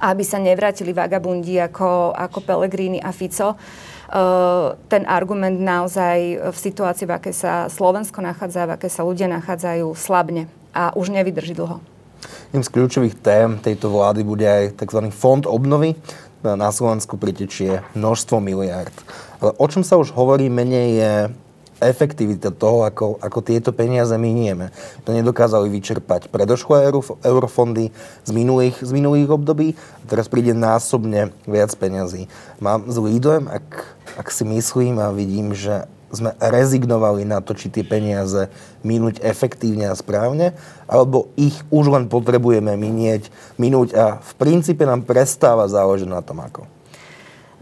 aby 0.00 0.22
sa 0.24 0.40
nevrátili 0.40 0.96
vagabundi 0.96 1.60
ako, 1.60 2.16
ako 2.16 2.38
Pellegrini 2.46 3.02
a 3.02 3.12
Fico. 3.12 3.58
Uh, 4.12 4.76
ten 4.92 5.08
argument 5.08 5.56
naozaj 5.56 6.52
v 6.52 6.56
situácii, 6.56 7.08
v 7.08 7.16
akej 7.16 7.34
sa 7.34 7.52
Slovensko 7.68 8.20
nachádza, 8.20 8.68
v 8.68 8.76
akej 8.76 8.92
sa 8.92 9.02
ľudia 9.04 9.28
nachádzajú, 9.28 9.88
slabne 9.96 10.48
a 10.72 10.92
už 10.96 11.12
nevydrží 11.12 11.56
dlho. 11.56 11.80
Jedným 12.52 12.64
z 12.68 12.72
kľúčových 12.76 13.16
tém 13.18 13.56
tejto 13.58 13.88
vlády 13.88 14.20
bude 14.22 14.44
aj 14.44 14.76
tzv. 14.78 15.08
fond 15.08 15.42
obnovy 15.48 15.96
na 16.42 16.68
Slovensku 16.74 17.14
pritečie 17.16 17.86
množstvo 17.94 18.42
miliárd. 18.42 18.94
Ale 19.38 19.54
o 19.54 19.66
čom 19.70 19.86
sa 19.86 19.98
už 19.98 20.10
hovorí 20.14 20.50
menej 20.50 20.88
je 20.98 21.12
efektivita 21.82 22.54
toho, 22.54 22.86
ako, 22.86 23.18
ako 23.18 23.42
tieto 23.42 23.74
peniaze 23.74 24.14
minieme. 24.14 24.70
To 25.02 25.10
nedokázali 25.10 25.66
vyčerpať 25.66 26.30
predošlé 26.30 26.86
eurofondy 27.26 27.90
z 28.22 28.30
minulých, 28.30 28.78
z 28.78 28.90
minulých 28.94 29.34
období 29.34 29.74
a 29.74 30.04
teraz 30.06 30.30
príde 30.30 30.54
násobne 30.54 31.34
viac 31.42 31.74
peňazí. 31.74 32.30
Mám 32.62 32.86
zlý 32.86 33.18
dojem, 33.18 33.50
ak, 33.50 33.66
ak 34.14 34.28
si 34.30 34.46
myslím 34.46 35.02
a 35.02 35.10
vidím, 35.10 35.58
že 35.58 35.90
sme 36.12 36.36
rezignovali 36.38 37.24
na 37.24 37.40
to, 37.40 37.56
či 37.56 37.72
tie 37.72 37.82
peniaze 37.82 38.52
minúť 38.84 39.24
efektívne 39.24 39.88
a 39.88 39.96
správne, 39.96 40.52
alebo 40.84 41.32
ich 41.40 41.56
už 41.72 41.88
len 41.88 42.04
potrebujeme 42.06 42.76
minieť, 42.76 43.32
minúť 43.56 43.88
a 43.96 44.04
v 44.20 44.32
princípe 44.36 44.84
nám 44.84 45.08
prestáva 45.08 45.64
záležiť 45.66 46.08
na 46.08 46.20
tom, 46.20 46.44
ako. 46.44 46.68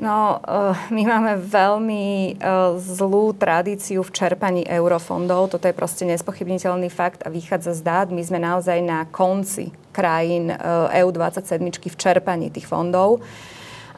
No, 0.00 0.40
uh, 0.40 0.72
my 0.88 1.04
máme 1.04 1.36
veľmi 1.36 2.40
uh, 2.40 2.72
zlú 2.80 3.36
tradíciu 3.36 4.00
v 4.00 4.14
čerpaní 4.16 4.64
eurofondov. 4.64 5.52
Toto 5.52 5.68
je 5.68 5.76
proste 5.76 6.08
nespochybniteľný 6.08 6.88
fakt 6.88 7.20
a 7.20 7.28
vychádza 7.28 7.76
z 7.76 7.84
dát. 7.84 8.08
My 8.08 8.24
sme 8.24 8.40
naozaj 8.40 8.80
na 8.80 9.04
konci 9.12 9.76
krajín 9.92 10.48
uh, 10.48 10.88
EU27 10.96 11.68
v 11.84 11.96
čerpaní 12.00 12.48
tých 12.48 12.64
fondov. 12.64 13.20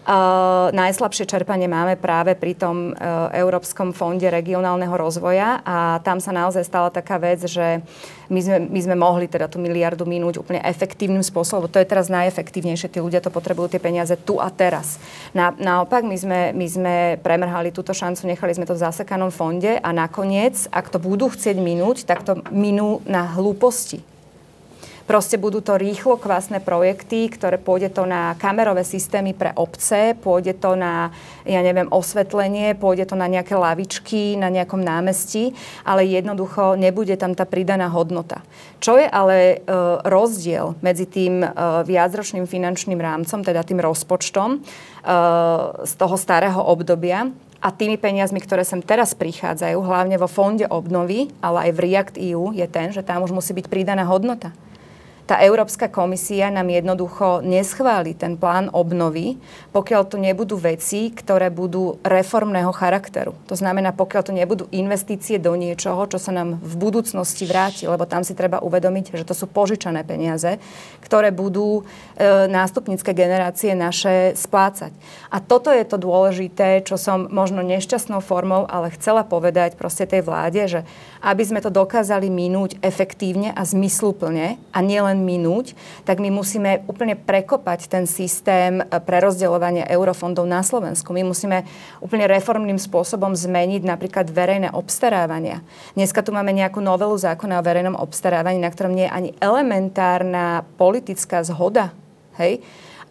Uh, 0.03 0.67
najslabšie 0.75 1.31
čerpanie 1.31 1.71
máme 1.71 1.95
práve 1.95 2.35
pri 2.35 2.59
tom 2.59 2.91
uh, 2.91 3.31
Európskom 3.31 3.95
fonde 3.95 4.27
regionálneho 4.27 4.91
rozvoja 4.99 5.63
a 5.63 6.03
tam 6.03 6.19
sa 6.19 6.35
naozaj 6.35 6.67
stala 6.67 6.91
taká 6.91 7.23
vec, 7.23 7.47
že 7.47 7.79
my 8.27 8.41
sme, 8.43 8.59
my 8.67 8.81
sme 8.83 8.97
mohli 8.99 9.31
teda 9.31 9.47
tú 9.47 9.63
miliardu 9.63 10.03
minúť 10.03 10.43
úplne 10.43 10.59
efektívnym 10.67 11.23
spôsobom. 11.23 11.71
To 11.71 11.79
je 11.79 11.87
teraz 11.87 12.11
najefektívnejšie. 12.11 12.91
Tí 12.91 12.99
ľudia 12.99 13.23
to 13.23 13.31
potrebujú 13.31 13.71
tie 13.71 13.79
peniaze 13.79 14.19
tu 14.19 14.43
a 14.43 14.51
teraz. 14.51 14.99
Na, 15.31 15.55
naopak, 15.55 16.03
my 16.03 16.19
sme, 16.19 16.41
my 16.51 16.67
sme 16.67 16.95
premrhali 17.23 17.71
túto 17.71 17.95
šancu, 17.95 18.27
nechali 18.27 18.59
sme 18.59 18.67
to 18.67 18.75
v 18.75 18.83
zasekanom 18.83 19.31
fonde 19.31 19.79
a 19.79 19.91
nakoniec, 19.95 20.67
ak 20.75 20.91
to 20.91 20.99
budú 20.99 21.31
chcieť 21.31 21.63
minúť, 21.63 22.11
tak 22.11 22.27
to 22.27 22.43
minú 22.51 22.99
na 23.07 23.23
hlúposti 23.39 24.03
Proste 25.03 25.35
budú 25.35 25.59
to 25.59 25.75
rýchlo 25.75 26.15
kvásne 26.15 26.63
projekty, 26.63 27.27
ktoré 27.27 27.59
pôjde 27.59 27.91
to 27.91 28.07
na 28.07 28.39
kamerové 28.39 28.87
systémy 28.87 29.35
pre 29.35 29.51
obce, 29.59 30.15
pôjde 30.15 30.55
to 30.63 30.79
na, 30.79 31.11
ja 31.43 31.59
neviem, 31.59 31.91
osvetlenie, 31.91 32.79
pôjde 32.79 33.11
to 33.11 33.19
na 33.19 33.27
nejaké 33.27 33.59
lavičky, 33.59 34.39
na 34.39 34.47
nejakom 34.47 34.79
námestí, 34.79 35.59
ale 35.83 36.07
jednoducho 36.07 36.79
nebude 36.79 37.19
tam 37.19 37.35
tá 37.35 37.43
pridaná 37.43 37.91
hodnota. 37.91 38.47
Čo 38.79 39.03
je 39.03 39.07
ale 39.11 39.37
e, 39.37 39.57
rozdiel 40.07 40.79
medzi 40.79 41.11
tým 41.11 41.43
e, 41.43 41.49
viacročným 41.83 42.47
finančným 42.47 42.99
rámcom, 43.03 43.43
teda 43.43 43.67
tým 43.67 43.83
rozpočtom 43.83 44.49
e, 44.55 44.59
z 45.83 45.93
toho 45.99 46.15
starého 46.15 46.63
obdobia, 46.63 47.27
a 47.63 47.71
tými 47.71 47.95
peniazmi, 47.95 48.43
ktoré 48.43 48.67
sem 48.67 48.83
teraz 48.83 49.15
prichádzajú, 49.15 49.79
hlavne 49.87 50.19
vo 50.19 50.27
fonde 50.27 50.67
obnovy, 50.67 51.31
ale 51.39 51.71
aj 51.71 51.79
v 51.79 51.83
React 51.87 52.15
EU, 52.19 52.51
je 52.51 52.67
ten, 52.67 52.91
že 52.91 53.07
tam 53.07 53.23
už 53.23 53.31
musí 53.31 53.55
byť 53.55 53.71
pridaná 53.71 54.03
hodnota 54.03 54.51
tá 55.23 55.39
Európska 55.41 55.87
komisia 55.87 56.51
nám 56.51 56.69
jednoducho 56.69 57.41
neschváli 57.47 58.13
ten 58.13 58.35
plán 58.37 58.69
obnovy, 58.75 59.39
pokiaľ 59.73 60.03
to 60.11 60.19
nebudú 60.21 60.59
veci, 60.61 61.15
ktoré 61.15 61.49
budú 61.49 62.03
reformného 62.05 62.75
charakteru. 62.75 63.33
To 63.47 63.55
znamená, 63.57 63.95
pokiaľ 63.97 64.23
to 64.27 64.35
nebudú 64.37 64.65
investície 64.75 65.39
do 65.39 65.55
niečoho, 65.57 66.05
čo 66.11 66.21
sa 66.21 66.35
nám 66.35 66.59
v 66.61 66.75
budúcnosti 66.77 67.49
vráti, 67.49 67.89
lebo 67.89 68.05
tam 68.05 68.27
si 68.27 68.37
treba 68.37 68.61
uvedomiť, 68.61 69.17
že 69.17 69.25
to 69.25 69.33
sú 69.33 69.47
požičané 69.49 70.03
peniaze, 70.05 70.59
ktoré 71.01 71.31
budú 71.31 71.81
e, 71.81 72.51
nástupnícke 72.51 73.15
generácie 73.17 73.73
naše 73.79 74.35
splácať. 74.35 74.93
A 75.33 75.41
toto 75.41 75.73
je 75.73 75.87
to 75.87 75.97
dôležité, 75.97 76.85
čo 76.85 77.01
som 77.01 77.31
možno 77.31 77.65
nešťastnou 77.65 78.21
formou, 78.21 78.69
ale 78.69 78.93
chcela 78.99 79.25
povedať 79.25 79.79
proste 79.79 80.05
tej 80.05 80.27
vláde, 80.27 80.61
že 80.69 80.81
aby 81.23 81.43
sme 81.47 81.63
to 81.63 81.71
dokázali 81.71 82.27
minúť 82.27 82.77
efektívne 82.83 83.55
a 83.55 83.63
zmysluplne 83.63 84.59
a 84.75 84.79
nielen 84.83 85.22
minúť, 85.23 85.79
tak 86.03 86.19
my 86.19 86.35
musíme 86.35 86.83
úplne 86.91 87.15
prekopať 87.15 87.87
ten 87.87 88.05
systém 88.11 88.83
eh, 88.83 88.87
prerozdeľovania 88.99 89.87
eurofondov 89.87 90.45
na 90.45 90.67
Slovensku. 90.67 91.15
My 91.15 91.23
musíme 91.23 91.63
úplne 92.03 92.27
reformným 92.27 92.83
spôsobom 92.83 93.33
zmeniť 93.39 93.87
napríklad 93.87 94.27
verejné 94.29 94.75
obstarávania. 94.75 95.63
Dneska 95.95 96.27
tu 96.27 96.35
máme 96.35 96.51
nejakú 96.51 96.83
novelu 96.83 97.15
zákona 97.15 97.63
o 97.63 97.67
verejnom 97.67 97.95
obstarávaní, 97.95 98.59
na 98.59 98.69
ktorom 98.75 98.93
nie 98.93 99.07
je 99.07 99.15
ani 99.15 99.31
elementárna 99.39 100.67
politická 100.75 101.47
zhoda. 101.47 101.95
Hej? 102.43 102.61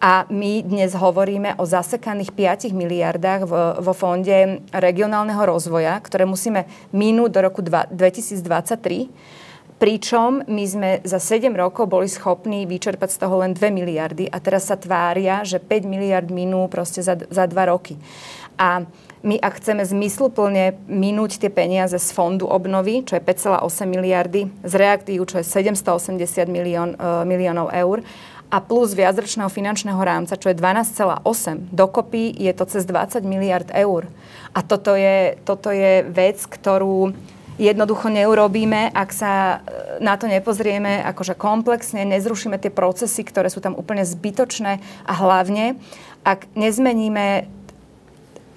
A 0.01 0.25
my 0.33 0.65
dnes 0.65 0.97
hovoríme 0.97 1.61
o 1.61 1.63
zasekaných 1.69 2.33
5 2.33 2.73
miliardách 2.73 3.45
vo 3.77 3.93
fonde 3.93 4.65
regionálneho 4.73 5.45
rozvoja, 5.45 5.93
ktoré 6.01 6.25
musíme 6.25 6.65
minúť 6.89 7.29
do 7.29 7.39
roku 7.45 7.61
2023. 7.61 8.41
Pričom 9.81 10.45
my 10.45 10.63
sme 10.69 10.89
za 11.01 11.17
7 11.17 11.49
rokov 11.57 11.89
boli 11.89 12.05
schopní 12.05 12.69
vyčerpať 12.69 13.17
z 13.17 13.21
toho 13.25 13.41
len 13.41 13.57
2 13.57 13.73
miliardy 13.73 14.29
a 14.29 14.37
teraz 14.37 14.69
sa 14.69 14.77
tvária, 14.77 15.41
že 15.41 15.57
5 15.57 15.89
miliard 15.89 16.29
minú 16.29 16.69
proste 16.69 17.01
za, 17.01 17.17
za 17.17 17.49
2 17.49 17.57
roky. 17.65 17.97
A 18.61 18.85
my 19.25 19.41
ak 19.41 19.57
chceme 19.57 19.81
zmysluplne 19.81 20.77
minúť 20.85 21.41
tie 21.41 21.49
peniaze 21.49 21.97
z 21.97 22.09
fondu 22.13 22.45
obnovy, 22.45 23.01
čo 23.01 23.17
je 23.17 23.25
5,8 23.25 23.89
miliardy, 23.89 24.53
z 24.61 24.73
reaktív, 24.77 25.25
čo 25.25 25.41
je 25.41 25.45
780 25.49 26.45
milión, 26.45 26.93
uh, 27.01 27.25
miliónov 27.25 27.73
eur, 27.73 28.05
a 28.51 28.61
plus 28.61 28.93
viacročného 28.93 29.49
finančného 29.49 29.97
rámca, 29.97 30.37
čo 30.37 30.53
je 30.53 30.59
12,8. 30.61 31.73
Dokopy 31.73 32.35
je 32.37 32.51
to 32.53 32.69
cez 32.69 32.83
20 32.85 33.25
miliard 33.25 33.65
eur. 33.73 34.05
A 34.53 34.61
toto 34.61 34.93
je, 34.93 35.39
toto 35.41 35.71
je 35.73 36.05
vec, 36.05 36.37
ktorú 36.37 37.15
jednoducho 37.61 38.09
neurobíme, 38.09 38.89
ak 38.89 39.09
sa 39.13 39.31
e, 39.31 39.57
na 40.01 40.17
to 40.17 40.25
nepozrieme 40.25 41.05
akože 41.05 41.37
komplexne, 41.37 42.01
nezrušíme 42.09 42.57
tie 42.57 42.73
procesy, 42.73 43.21
ktoré 43.21 43.53
sú 43.53 43.61
tam 43.61 43.77
úplne 43.77 44.01
zbytočné 44.01 44.81
a 45.05 45.13
hlavne, 45.13 45.77
ak 46.25 46.49
nezmeníme 46.57 47.45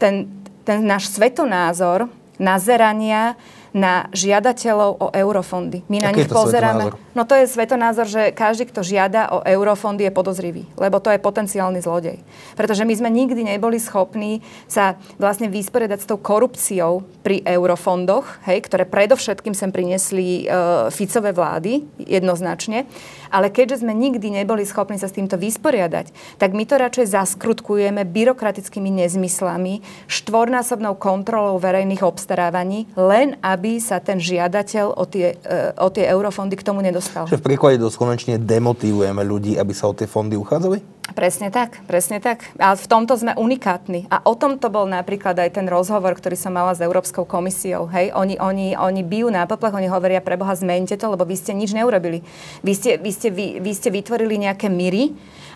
ten, 0.01 0.29
ten 0.65 0.79
náš 0.89 1.13
svetonázor 1.13 2.09
nazerania 2.41 3.37
na 3.75 4.07
žiadateľov 4.15 4.91
o 5.03 5.07
eurofondy. 5.11 5.83
My 5.91 5.99
na 6.07 6.15
nich 6.15 6.31
pozeráme. 6.31 6.95
Svetonázor? 6.95 7.13
No 7.19 7.23
to 7.27 7.35
je 7.35 7.51
svetonázor, 7.51 8.07
že 8.07 8.23
každý, 8.31 8.71
kto 8.71 8.87
žiada 8.87 9.27
o 9.35 9.43
eurofondy, 9.43 10.07
je 10.07 10.15
podozrivý, 10.15 10.63
lebo 10.79 11.03
to 11.03 11.11
je 11.11 11.19
potenciálny 11.19 11.83
zlodej. 11.83 12.23
Pretože 12.55 12.87
my 12.87 12.95
sme 12.95 13.11
nikdy 13.11 13.43
neboli 13.43 13.83
schopní 13.83 14.47
sa 14.71 14.95
vlastne 15.19 15.51
vysporiadať 15.51 15.99
s 15.99 16.07
tou 16.07 16.23
korupciou 16.23 17.03
pri 17.27 17.43
eurofondoch, 17.43 18.47
hej, 18.47 18.63
ktoré 18.63 18.87
predovšetkým 18.87 19.59
sem 19.59 19.75
priniesli 19.75 20.47
e, 20.47 20.55
Ficové 20.95 21.35
vlády, 21.35 21.83
jednoznačne. 21.99 22.87
Ale 23.35 23.51
keďže 23.51 23.83
sme 23.83 23.91
nikdy 23.91 24.31
neboli 24.31 24.63
schopní 24.63 24.95
sa 24.95 25.11
s 25.11 25.17
týmto 25.19 25.35
vysporiadať, 25.35 26.39
tak 26.39 26.55
my 26.55 26.63
to 26.63 26.79
radšej 26.79 27.19
zaskrutkujeme 27.19 28.07
byrokratickými 28.07 28.95
nezmyslami, 29.03 29.83
štvornásobnou 30.07 30.95
kontrolou 30.95 31.59
verejných 31.59 32.07
obstarávaní, 32.07 32.87
len 32.95 33.35
aby 33.43 33.64
sa 33.81 34.01
ten 34.01 34.21
žiadateľ 34.21 34.97
o 34.97 35.05
tie, 35.09 35.37
e, 35.41 35.57
o 35.79 35.89
tie 35.89 36.05
eurofondy 36.09 36.55
k 36.57 36.67
tomu 36.67 36.85
nedostal. 36.85 37.25
Že 37.29 37.41
v 37.41 37.47
príklade 37.55 37.77
do 37.81 37.89
Slovenčine 37.89 38.37
demotivujeme 38.37 39.23
ľudí, 39.25 39.57
aby 39.57 39.73
sa 39.73 39.89
o 39.89 39.95
tie 39.97 40.09
fondy 40.09 40.37
uchádzali? 40.37 40.95
Presne 41.13 41.53
tak, 41.53 41.85
presne 41.85 42.17
tak. 42.17 42.49
A 42.57 42.73
v 42.73 42.87
tomto 42.89 43.13
sme 43.13 43.37
unikátni. 43.37 44.09
A 44.09 44.25
o 44.25 44.33
tom 44.33 44.57
to 44.57 44.73
bol 44.73 44.89
napríklad 44.89 45.37
aj 45.37 45.61
ten 45.61 45.69
rozhovor, 45.69 46.17
ktorý 46.17 46.33
som 46.33 46.57
mala 46.57 46.73
s 46.73 46.81
Európskou 46.81 47.29
komisiou. 47.29 47.85
Hej? 47.93 48.17
Oni, 48.17 48.41
oni, 48.41 48.73
oni 48.73 49.05
bijú 49.05 49.29
na 49.29 49.45
poplach, 49.45 49.77
oni 49.77 49.93
hovoria, 49.93 50.25
preboha, 50.25 50.57
zmente 50.57 50.97
to, 50.97 51.13
lebo 51.13 51.29
vy 51.29 51.37
ste 51.37 51.53
nič 51.53 51.77
neurobili. 51.77 52.25
Vy 52.65 52.73
ste, 52.73 52.91
vy 52.97 53.11
ste, 53.13 53.29
vy, 53.29 53.61
vy 53.61 53.73
ste 53.77 53.93
vytvorili 53.93 54.49
nejaké 54.49 54.73
miry, 54.73 55.13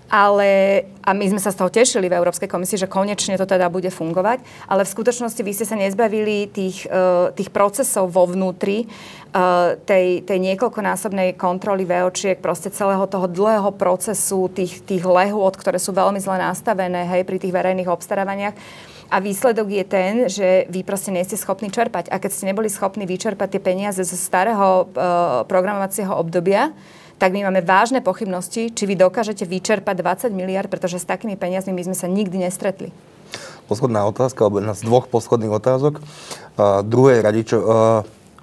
ale, 0.09 0.83
a 1.05 1.13
my 1.13 1.37
sme 1.37 1.41
sa 1.41 1.53
z 1.53 1.61
toho 1.61 1.69
tešili 1.69 2.09
v 2.09 2.17
Európskej 2.17 2.49
komisii, 2.49 2.81
že 2.81 2.89
konečne 2.89 3.37
to 3.37 3.45
teda 3.45 3.69
bude 3.69 3.93
fungovať, 3.93 4.41
ale 4.65 4.89
v 4.89 4.93
skutočnosti 4.97 5.41
vy 5.45 5.53
ste 5.53 5.69
sa 5.69 5.77
nezbavili 5.77 6.49
tých, 6.49 6.89
uh, 6.89 7.29
tých 7.37 7.53
procesov 7.53 8.09
vo 8.09 8.25
vnútri, 8.25 8.89
uh, 8.89 9.77
tej, 9.85 10.25
tej 10.25 10.39
niekoľkonásobnej 10.41 11.37
kontroly 11.37 11.85
VOčiek, 11.85 12.41
proste 12.41 12.73
celého 12.73 13.05
toho 13.05 13.29
dlhého 13.29 13.69
procesu, 13.77 14.49
tých, 14.49 14.81
tých 14.81 15.05
lehôd, 15.05 15.61
ktoré 15.61 15.77
sú 15.77 15.93
veľmi 15.93 16.19
zle 16.19 16.41
nastavené 16.41 17.05
hej, 17.05 17.29
pri 17.29 17.37
tých 17.37 17.53
verejných 17.53 17.93
obstarávaniach. 17.93 18.57
A 19.09 19.25
výsledok 19.25 19.73
je 19.73 19.85
ten, 19.89 20.15
že 20.29 20.69
vy 20.69 20.85
proste 20.85 21.09
nie 21.09 21.25
ste 21.25 21.41
schopní 21.41 21.73
čerpať. 21.73 22.13
A 22.13 22.21
keď 22.21 22.29
ste 22.29 22.49
neboli 22.49 22.69
schopní 22.69 23.09
vyčerpať 23.09 23.57
tie 23.57 23.61
peniaze 23.61 24.05
zo 24.05 24.17
starého 24.17 24.85
uh, 24.85 25.49
programovacieho 25.49 26.13
obdobia, 26.13 26.77
tak 27.19 27.35
my 27.35 27.51
máme 27.51 27.61
vážne 27.67 27.99
pochybnosti, 27.99 28.71
či 28.71 28.85
vy 28.87 28.95
dokážete 28.95 29.43
vyčerpať 29.43 30.31
20 30.31 30.39
miliard, 30.39 30.71
pretože 30.71 31.03
s 31.03 31.07
takými 31.07 31.35
peniazmi 31.35 31.75
my 31.75 31.91
sme 31.91 31.97
sa 31.99 32.07
nikdy 32.07 32.47
nestretli. 32.47 32.95
Posledná 33.67 34.07
otázka, 34.09 34.47
alebo 34.47 34.63
jedna 34.63 34.73
z 34.73 34.87
dvoch 34.87 35.11
posledných 35.11 35.53
otázok. 35.53 36.01
Uh, 36.01 36.81
druhé 36.87 37.21
radičo, 37.21 37.59
uh, 37.61 37.67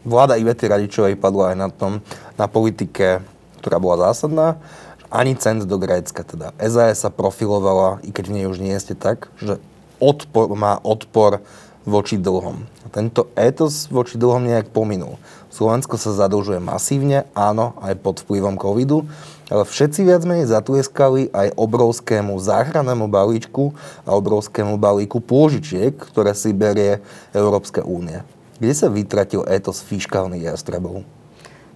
vláda 0.05 0.37
Ivety 0.37 0.69
Radičovej 0.69 1.17
padla 1.17 1.55
aj 1.55 1.57
na 1.57 1.69
tom, 1.73 2.03
na 2.37 2.45
politike, 2.45 3.25
ktorá 3.63 3.81
bola 3.81 4.11
zásadná, 4.11 4.61
ani 5.09 5.33
cent 5.39 5.65
do 5.65 5.79
Grécka. 5.79 6.21
Teda 6.21 6.51
SAS 6.61 7.01
sa 7.01 7.09
profilovala, 7.09 8.03
i 8.05 8.13
keď 8.13 8.29
v 8.29 8.35
nej 8.37 8.45
už 8.45 8.61
nie 8.61 8.75
ste 8.77 8.93
tak, 8.93 9.31
že 9.41 9.57
odpor, 9.97 10.51
má 10.53 10.77
odpor 10.83 11.41
voči 11.87 12.17
dlhom. 12.17 12.65
Tento 12.91 13.29
étos 13.37 13.87
voči 13.89 14.17
dlhom 14.17 14.45
nejak 14.45 14.73
pominul. 14.73 15.21
Slovensko 15.55 15.95
sa 15.95 16.11
zadlžuje 16.11 16.59
masívne, 16.59 17.23
áno, 17.31 17.79
aj 17.79 17.95
pod 18.03 18.19
vplyvom 18.27 18.59
covidu, 18.59 19.07
ale 19.47 19.63
všetci 19.63 20.03
viac 20.03 20.27
menej 20.27 20.51
zatlieskali 20.51 21.31
aj 21.31 21.55
obrovskému 21.55 22.35
záchrannému 22.35 23.07
balíčku 23.07 23.71
a 24.03 24.19
obrovskému 24.19 24.75
balíku 24.75 25.23
pôžičiek, 25.23 25.95
ktoré 25.95 26.35
si 26.35 26.51
berie 26.51 26.99
Európska 27.31 27.87
únia. 27.87 28.27
Kde 28.59 28.73
sa 28.75 28.91
vytratil 28.91 29.47
étos 29.47 29.79
fiskálnych 29.79 30.43
jastrebov? 30.43 31.07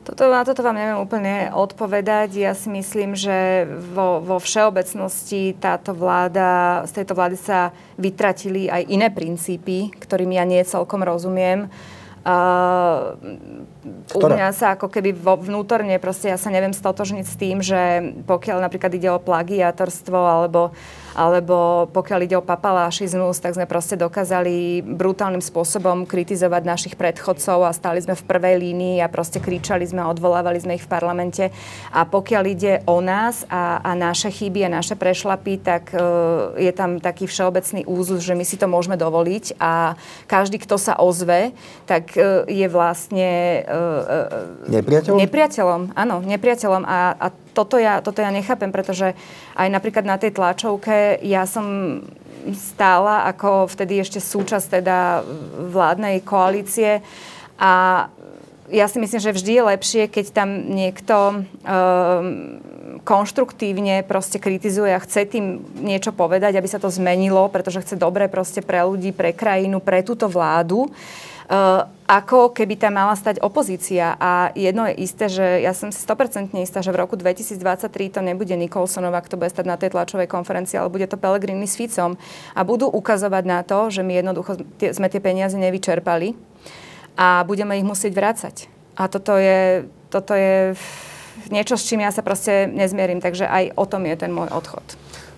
Toto, 0.03 0.27
na 0.27 0.41
toto 0.41 0.59
vám 0.59 0.73
neviem 0.73 0.99
úplne 0.99 1.53
odpovedať. 1.53 2.35
Ja 2.35 2.57
si 2.57 2.67
myslím, 2.73 3.13
že 3.13 3.63
vo, 3.93 4.19
vo 4.19 4.41
všeobecnosti 4.41 5.53
táto 5.55 5.95
vláda, 5.95 6.81
z 6.89 6.99
tejto 6.99 7.13
vlády 7.13 7.37
sa 7.37 7.71
vytratili 7.95 8.67
aj 8.67 8.89
iné 8.89 9.07
princípy, 9.07 9.93
ktorým 10.03 10.33
ja 10.35 10.43
nie 10.43 10.65
celkom 10.65 11.05
rozumiem. 11.05 11.71
Uh, 12.19 13.15
u 14.15 14.19
mňa 14.21 14.49
sa 14.55 14.73
ako 14.77 14.87
keby 14.89 15.13
vo, 15.15 15.37
vnútorne 15.37 15.95
proste 16.01 16.31
ja 16.31 16.37
sa 16.37 16.49
neviem 16.49 16.73
stotožniť 16.73 17.25
s 17.25 17.35
tým, 17.35 17.57
že 17.61 18.13
pokiaľ 18.25 18.57
napríklad 18.63 18.91
ide 18.95 19.09
o 19.11 19.21
plagiátorstvo 19.21 20.17
alebo 20.17 20.71
alebo 21.19 21.89
pokiaľ 21.91 22.19
ide 22.23 22.37
o 22.37 22.45
papalášizmus, 22.45 23.43
tak 23.43 23.57
sme 23.57 23.67
proste 23.67 23.97
dokázali 23.97 24.79
brutálnym 24.85 25.41
spôsobom 25.41 26.05
kritizovať 26.05 26.63
našich 26.63 26.95
predchodcov 26.95 27.65
a 27.65 27.75
stali 27.75 27.99
sme 27.99 28.13
v 28.13 28.23
prvej 28.23 28.55
línii 28.55 29.01
a 29.01 29.11
proste 29.11 29.41
kričali 29.41 29.83
sme 29.83 30.05
a 30.05 30.11
odvolávali 30.11 30.63
sme 30.63 30.77
ich 30.77 30.85
v 30.85 30.91
parlamente. 30.91 31.51
A 31.91 32.05
pokiaľ 32.05 32.43
ide 32.47 32.73
o 32.85 33.01
nás 33.01 33.43
a, 33.49 33.81
a 33.81 33.91
naše 33.97 34.29
chyby 34.29 34.69
a 34.69 34.75
naše 34.79 34.93
prešlapy, 34.95 35.59
tak 35.59 35.91
uh, 35.91 36.55
je 36.55 36.71
tam 36.71 37.01
taký 37.01 37.25
všeobecný 37.25 37.83
úzus, 37.89 38.21
že 38.21 38.37
my 38.37 38.45
si 38.45 38.55
to 38.55 38.69
môžeme 38.69 38.95
dovoliť 38.95 39.57
a 39.59 39.99
každý, 40.29 40.61
kto 40.61 40.77
sa 40.77 40.95
ozve, 40.95 41.51
tak 41.89 42.15
uh, 42.15 42.45
je 42.45 42.67
vlastne 42.69 43.29
uh, 43.65 43.78
nepriateľom? 44.69 45.17
Nepriateľom, 45.19 45.81
áno, 45.95 46.15
nepriateľom. 46.23 46.83
A, 46.85 46.99
a 47.15 47.27
toto 47.53 47.75
ja, 47.81 47.99
toto 47.99 48.21
ja 48.23 48.31
nechápem, 48.31 48.71
pretože 48.71 49.13
aj 49.55 49.67
napríklad 49.67 50.05
na 50.07 50.15
tej 50.15 50.35
tlačovke 50.35 51.19
ja 51.23 51.43
som 51.43 51.99
stála 52.55 53.27
ako 53.27 53.67
vtedy 53.67 53.99
ešte 53.99 54.23
súčasť 54.23 54.79
teda 54.79 55.27
vládnej 55.69 56.23
koalície 56.23 57.03
a 57.59 58.07
ja 58.69 58.85
si 58.85 59.01
myslím, 59.01 59.19
že 59.19 59.33
vždy 59.33 59.51
je 59.57 59.63
lepšie, 59.75 60.03
keď 60.07 60.25
tam 60.29 60.49
niekto 60.69 61.41
um, 61.41 62.61
konštruktívne 63.01 64.05
proste 64.05 64.37
kritizuje 64.37 64.93
a 64.93 65.01
chce 65.01 65.25
tým 65.25 65.65
niečo 65.81 66.13
povedať, 66.13 66.53
aby 66.55 66.69
sa 66.69 66.77
to 66.77 66.93
zmenilo, 66.93 67.49
pretože 67.49 67.81
chce 67.81 67.95
dobre 67.97 68.29
proste 68.29 68.61
pre 68.61 68.85
ľudí, 68.85 69.09
pre 69.09 69.33
krajinu, 69.33 69.81
pre 69.81 70.05
túto 70.05 70.29
vládu. 70.29 70.85
Uh, 71.49 71.89
ako 72.09 72.53
keby 72.53 72.77
tam 72.77 72.97
mala 72.97 73.13
stať 73.13 73.41
opozícia. 73.41 74.17
A 74.17 74.53
jedno 74.53 74.85
je 74.89 75.01
isté, 75.01 75.25
že 75.29 75.61
ja 75.61 75.73
som 75.77 75.93
si 75.93 75.97
100% 76.01 76.53
istá, 76.61 76.81
že 76.81 76.93
v 76.93 77.01
roku 77.05 77.17
2023 77.17 77.89
to 77.89 78.21
nebude 78.21 78.53
Nikolsonova, 78.53 79.21
kto 79.21 79.37
bude 79.37 79.53
stať 79.53 79.65
na 79.65 79.77
tej 79.77 79.93
tlačovej 79.93 80.25
konferencii, 80.25 80.77
ale 80.77 80.93
bude 80.93 81.09
to 81.09 81.17
Pelegrini 81.17 81.69
s 81.69 81.77
Ficom. 81.77 82.21
A 82.53 82.61
budú 82.61 82.89
ukazovať 82.89 83.43
na 83.45 83.61
to, 83.61 83.89
že 83.93 84.01
my 84.01 84.21
jednoducho 84.21 84.61
sme 84.77 85.09
tie 85.09 85.21
peniaze 85.21 85.57
nevyčerpali 85.57 86.37
a 87.17 87.45
budeme 87.45 87.77
ich 87.77 87.85
musieť 87.85 88.13
vrácať. 88.13 88.55
A 88.97 89.09
toto 89.09 89.37
je, 89.37 89.89
toto 90.13 90.37
je 90.37 90.77
niečo, 91.49 91.77
s 91.77 91.85
čím 91.85 92.05
ja 92.05 92.13
sa 92.13 92.21
proste 92.21 92.69
nezmierim. 92.69 93.21
Takže 93.21 93.49
aj 93.49 93.73
o 93.73 93.85
tom 93.89 94.05
je 94.05 94.15
ten 94.17 94.29
môj 94.29 94.49
odchod. 94.53 94.85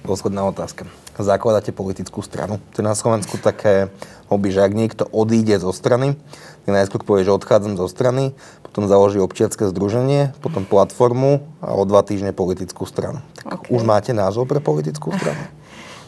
Posledná 0.02 0.44
otázka 0.50 0.86
zakladáte 1.22 1.72
politickú 1.72 2.26
stranu. 2.26 2.58
To 2.74 2.82
je 2.82 2.86
na 2.86 2.98
Slovensku 2.98 3.38
také 3.38 3.94
hobby, 4.28 4.50
že 4.50 4.66
ak 4.66 4.74
niekto 4.74 5.04
odíde 5.06 5.62
zo 5.62 5.72
strany, 5.72 6.18
tak 6.66 6.72
najskôr 6.74 7.02
povie, 7.06 7.26
že 7.26 7.34
odchádzam 7.34 7.78
zo 7.78 7.88
strany, 7.90 8.34
potom 8.66 8.90
založí 8.90 9.22
občianske 9.22 9.70
združenie, 9.70 10.34
potom 10.42 10.66
platformu 10.66 11.46
a 11.62 11.74
o 11.74 11.84
dva 11.86 12.06
týždne 12.06 12.34
politickú 12.34 12.86
stranu. 12.86 13.22
Tak 13.42 13.66
okay. 13.66 13.74
už 13.74 13.82
máte 13.86 14.12
názov 14.14 14.50
pre 14.50 14.62
politickú 14.62 15.14
stranu? 15.14 15.42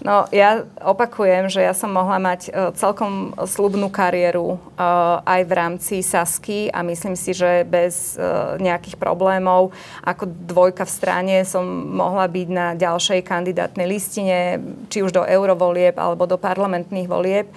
No, 0.04 0.28
ja 0.36 0.68
opakujem, 0.84 1.48
že 1.48 1.64
ja 1.64 1.72
som 1.72 1.96
mohla 1.96 2.20
mať 2.20 2.52
uh, 2.52 2.76
celkom 2.76 3.32
slubnú 3.48 3.88
kariéru 3.88 4.60
uh, 4.60 5.24
aj 5.24 5.42
v 5.48 5.54
rámci 5.56 5.96
Sasky 6.04 6.68
a 6.68 6.84
myslím 6.84 7.16
si, 7.16 7.32
že 7.32 7.64
bez 7.64 8.20
uh, 8.20 8.60
nejakých 8.60 9.00
problémov 9.00 9.72
ako 10.04 10.28
dvojka 10.28 10.84
v 10.84 10.92
strane 10.92 11.36
som 11.48 11.64
mohla 11.96 12.28
byť 12.28 12.48
na 12.52 12.76
ďalšej 12.76 13.24
kandidátnej 13.24 13.88
listine, 13.88 14.60
či 14.92 15.08
už 15.08 15.16
do 15.16 15.24
eurovolieb 15.24 15.96
alebo 15.96 16.28
do 16.28 16.36
parlamentných 16.36 17.08
volieb. 17.08 17.48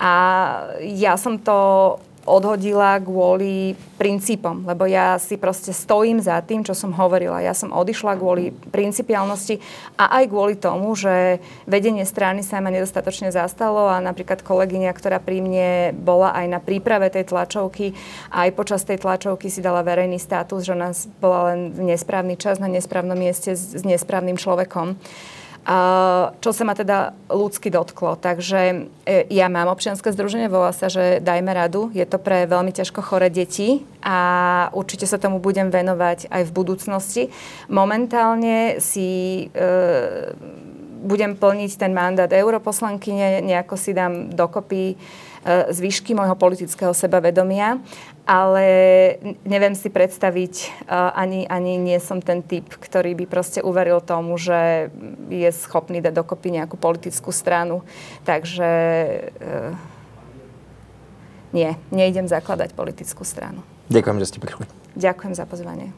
A 0.00 0.12
ja 0.80 1.20
som 1.20 1.36
to 1.36 2.00
odhodila 2.30 3.02
kvôli 3.02 3.74
princípom, 3.98 4.62
lebo 4.64 4.86
ja 4.86 5.18
si 5.18 5.34
proste 5.34 5.74
stojím 5.74 6.22
za 6.22 6.38
tým, 6.40 6.62
čo 6.62 6.72
som 6.72 6.94
hovorila. 6.94 7.42
Ja 7.42 7.52
som 7.52 7.74
odišla 7.74 8.16
kvôli 8.16 8.54
principiálnosti 8.70 9.58
a 9.98 10.22
aj 10.22 10.24
kvôli 10.30 10.54
tomu, 10.56 10.94
že 10.94 11.42
vedenie 11.66 12.06
strany 12.06 12.46
sa 12.46 12.62
ma 12.62 12.70
nedostatočne 12.70 13.34
zastalo 13.34 13.90
a 13.90 13.98
napríklad 13.98 14.46
kolegyňa, 14.46 14.94
ktorá 14.94 15.18
pri 15.18 15.42
mne 15.42 15.68
bola 15.98 16.32
aj 16.32 16.46
na 16.46 16.60
príprave 16.62 17.10
tej 17.10 17.28
tlačovky, 17.28 17.92
aj 18.30 18.48
počas 18.54 18.86
tej 18.86 19.02
tlačovky 19.02 19.50
si 19.50 19.60
dala 19.60 19.82
verejný 19.82 20.16
status, 20.22 20.62
že 20.62 20.78
nás 20.78 21.10
bola 21.18 21.52
len 21.52 21.74
nesprávny 21.76 22.38
čas 22.38 22.62
na 22.62 22.70
nesprávnom 22.70 23.18
mieste 23.18 23.52
s 23.52 23.82
nesprávnym 23.82 24.38
človekom. 24.38 24.96
Čo 26.40 26.50
sa 26.56 26.62
ma 26.64 26.72
teda 26.72 27.12
ľudsky 27.28 27.68
dotklo. 27.68 28.16
Takže 28.16 28.60
e, 29.04 29.28
ja 29.28 29.46
mám 29.52 29.68
občianske 29.68 30.08
združenie, 30.08 30.48
volá 30.48 30.72
sa, 30.72 30.88
že 30.88 31.20
Dajme 31.20 31.52
radu. 31.52 31.92
Je 31.92 32.02
to 32.08 32.16
pre 32.16 32.48
veľmi 32.48 32.72
ťažko 32.72 33.04
choré 33.04 33.28
deti 33.28 33.84
a 34.00 34.18
určite 34.72 35.04
sa 35.04 35.20
tomu 35.20 35.36
budem 35.38 35.68
venovať 35.68 36.32
aj 36.32 36.42
v 36.48 36.54
budúcnosti. 36.56 37.22
Momentálne 37.68 38.80
si 38.80 39.46
e, 39.52 40.32
budem 41.04 41.36
plniť 41.36 41.70
ten 41.76 41.92
mandát 41.92 42.32
europoslankyne, 42.32 43.44
nejako 43.44 43.76
si 43.76 43.92
dám 43.92 44.32
dokopy 44.32 44.96
E, 45.40 45.72
zvyšky 45.72 46.12
môjho 46.12 46.36
politického 46.36 46.92
sebavedomia, 46.92 47.80
ale 48.30 48.66
neviem 49.42 49.74
si 49.74 49.90
predstaviť, 49.90 50.54
e, 50.62 50.94
ani, 50.94 51.50
ani 51.50 51.74
nie 51.82 51.98
som 51.98 52.22
ten 52.22 52.46
typ, 52.46 52.70
ktorý 52.78 53.18
by 53.18 53.26
proste 53.26 53.58
uveril 53.58 53.98
tomu, 53.98 54.38
že 54.38 54.94
je 55.26 55.50
schopný 55.50 55.98
dať 55.98 56.14
dokopy 56.14 56.54
nejakú 56.54 56.78
politickú 56.78 57.34
stranu. 57.34 57.82
Takže 58.22 58.70
e, 59.34 59.50
nie, 61.50 61.74
nejdem 61.90 62.30
zakladať 62.30 62.70
politickú 62.78 63.26
stranu. 63.26 63.66
Ďakujem, 63.90 64.16
že 64.22 64.26
ste 64.30 64.38
prišli. 64.38 64.64
Ďakujem 64.94 65.34
za 65.34 65.50
pozvanie. 65.50 65.90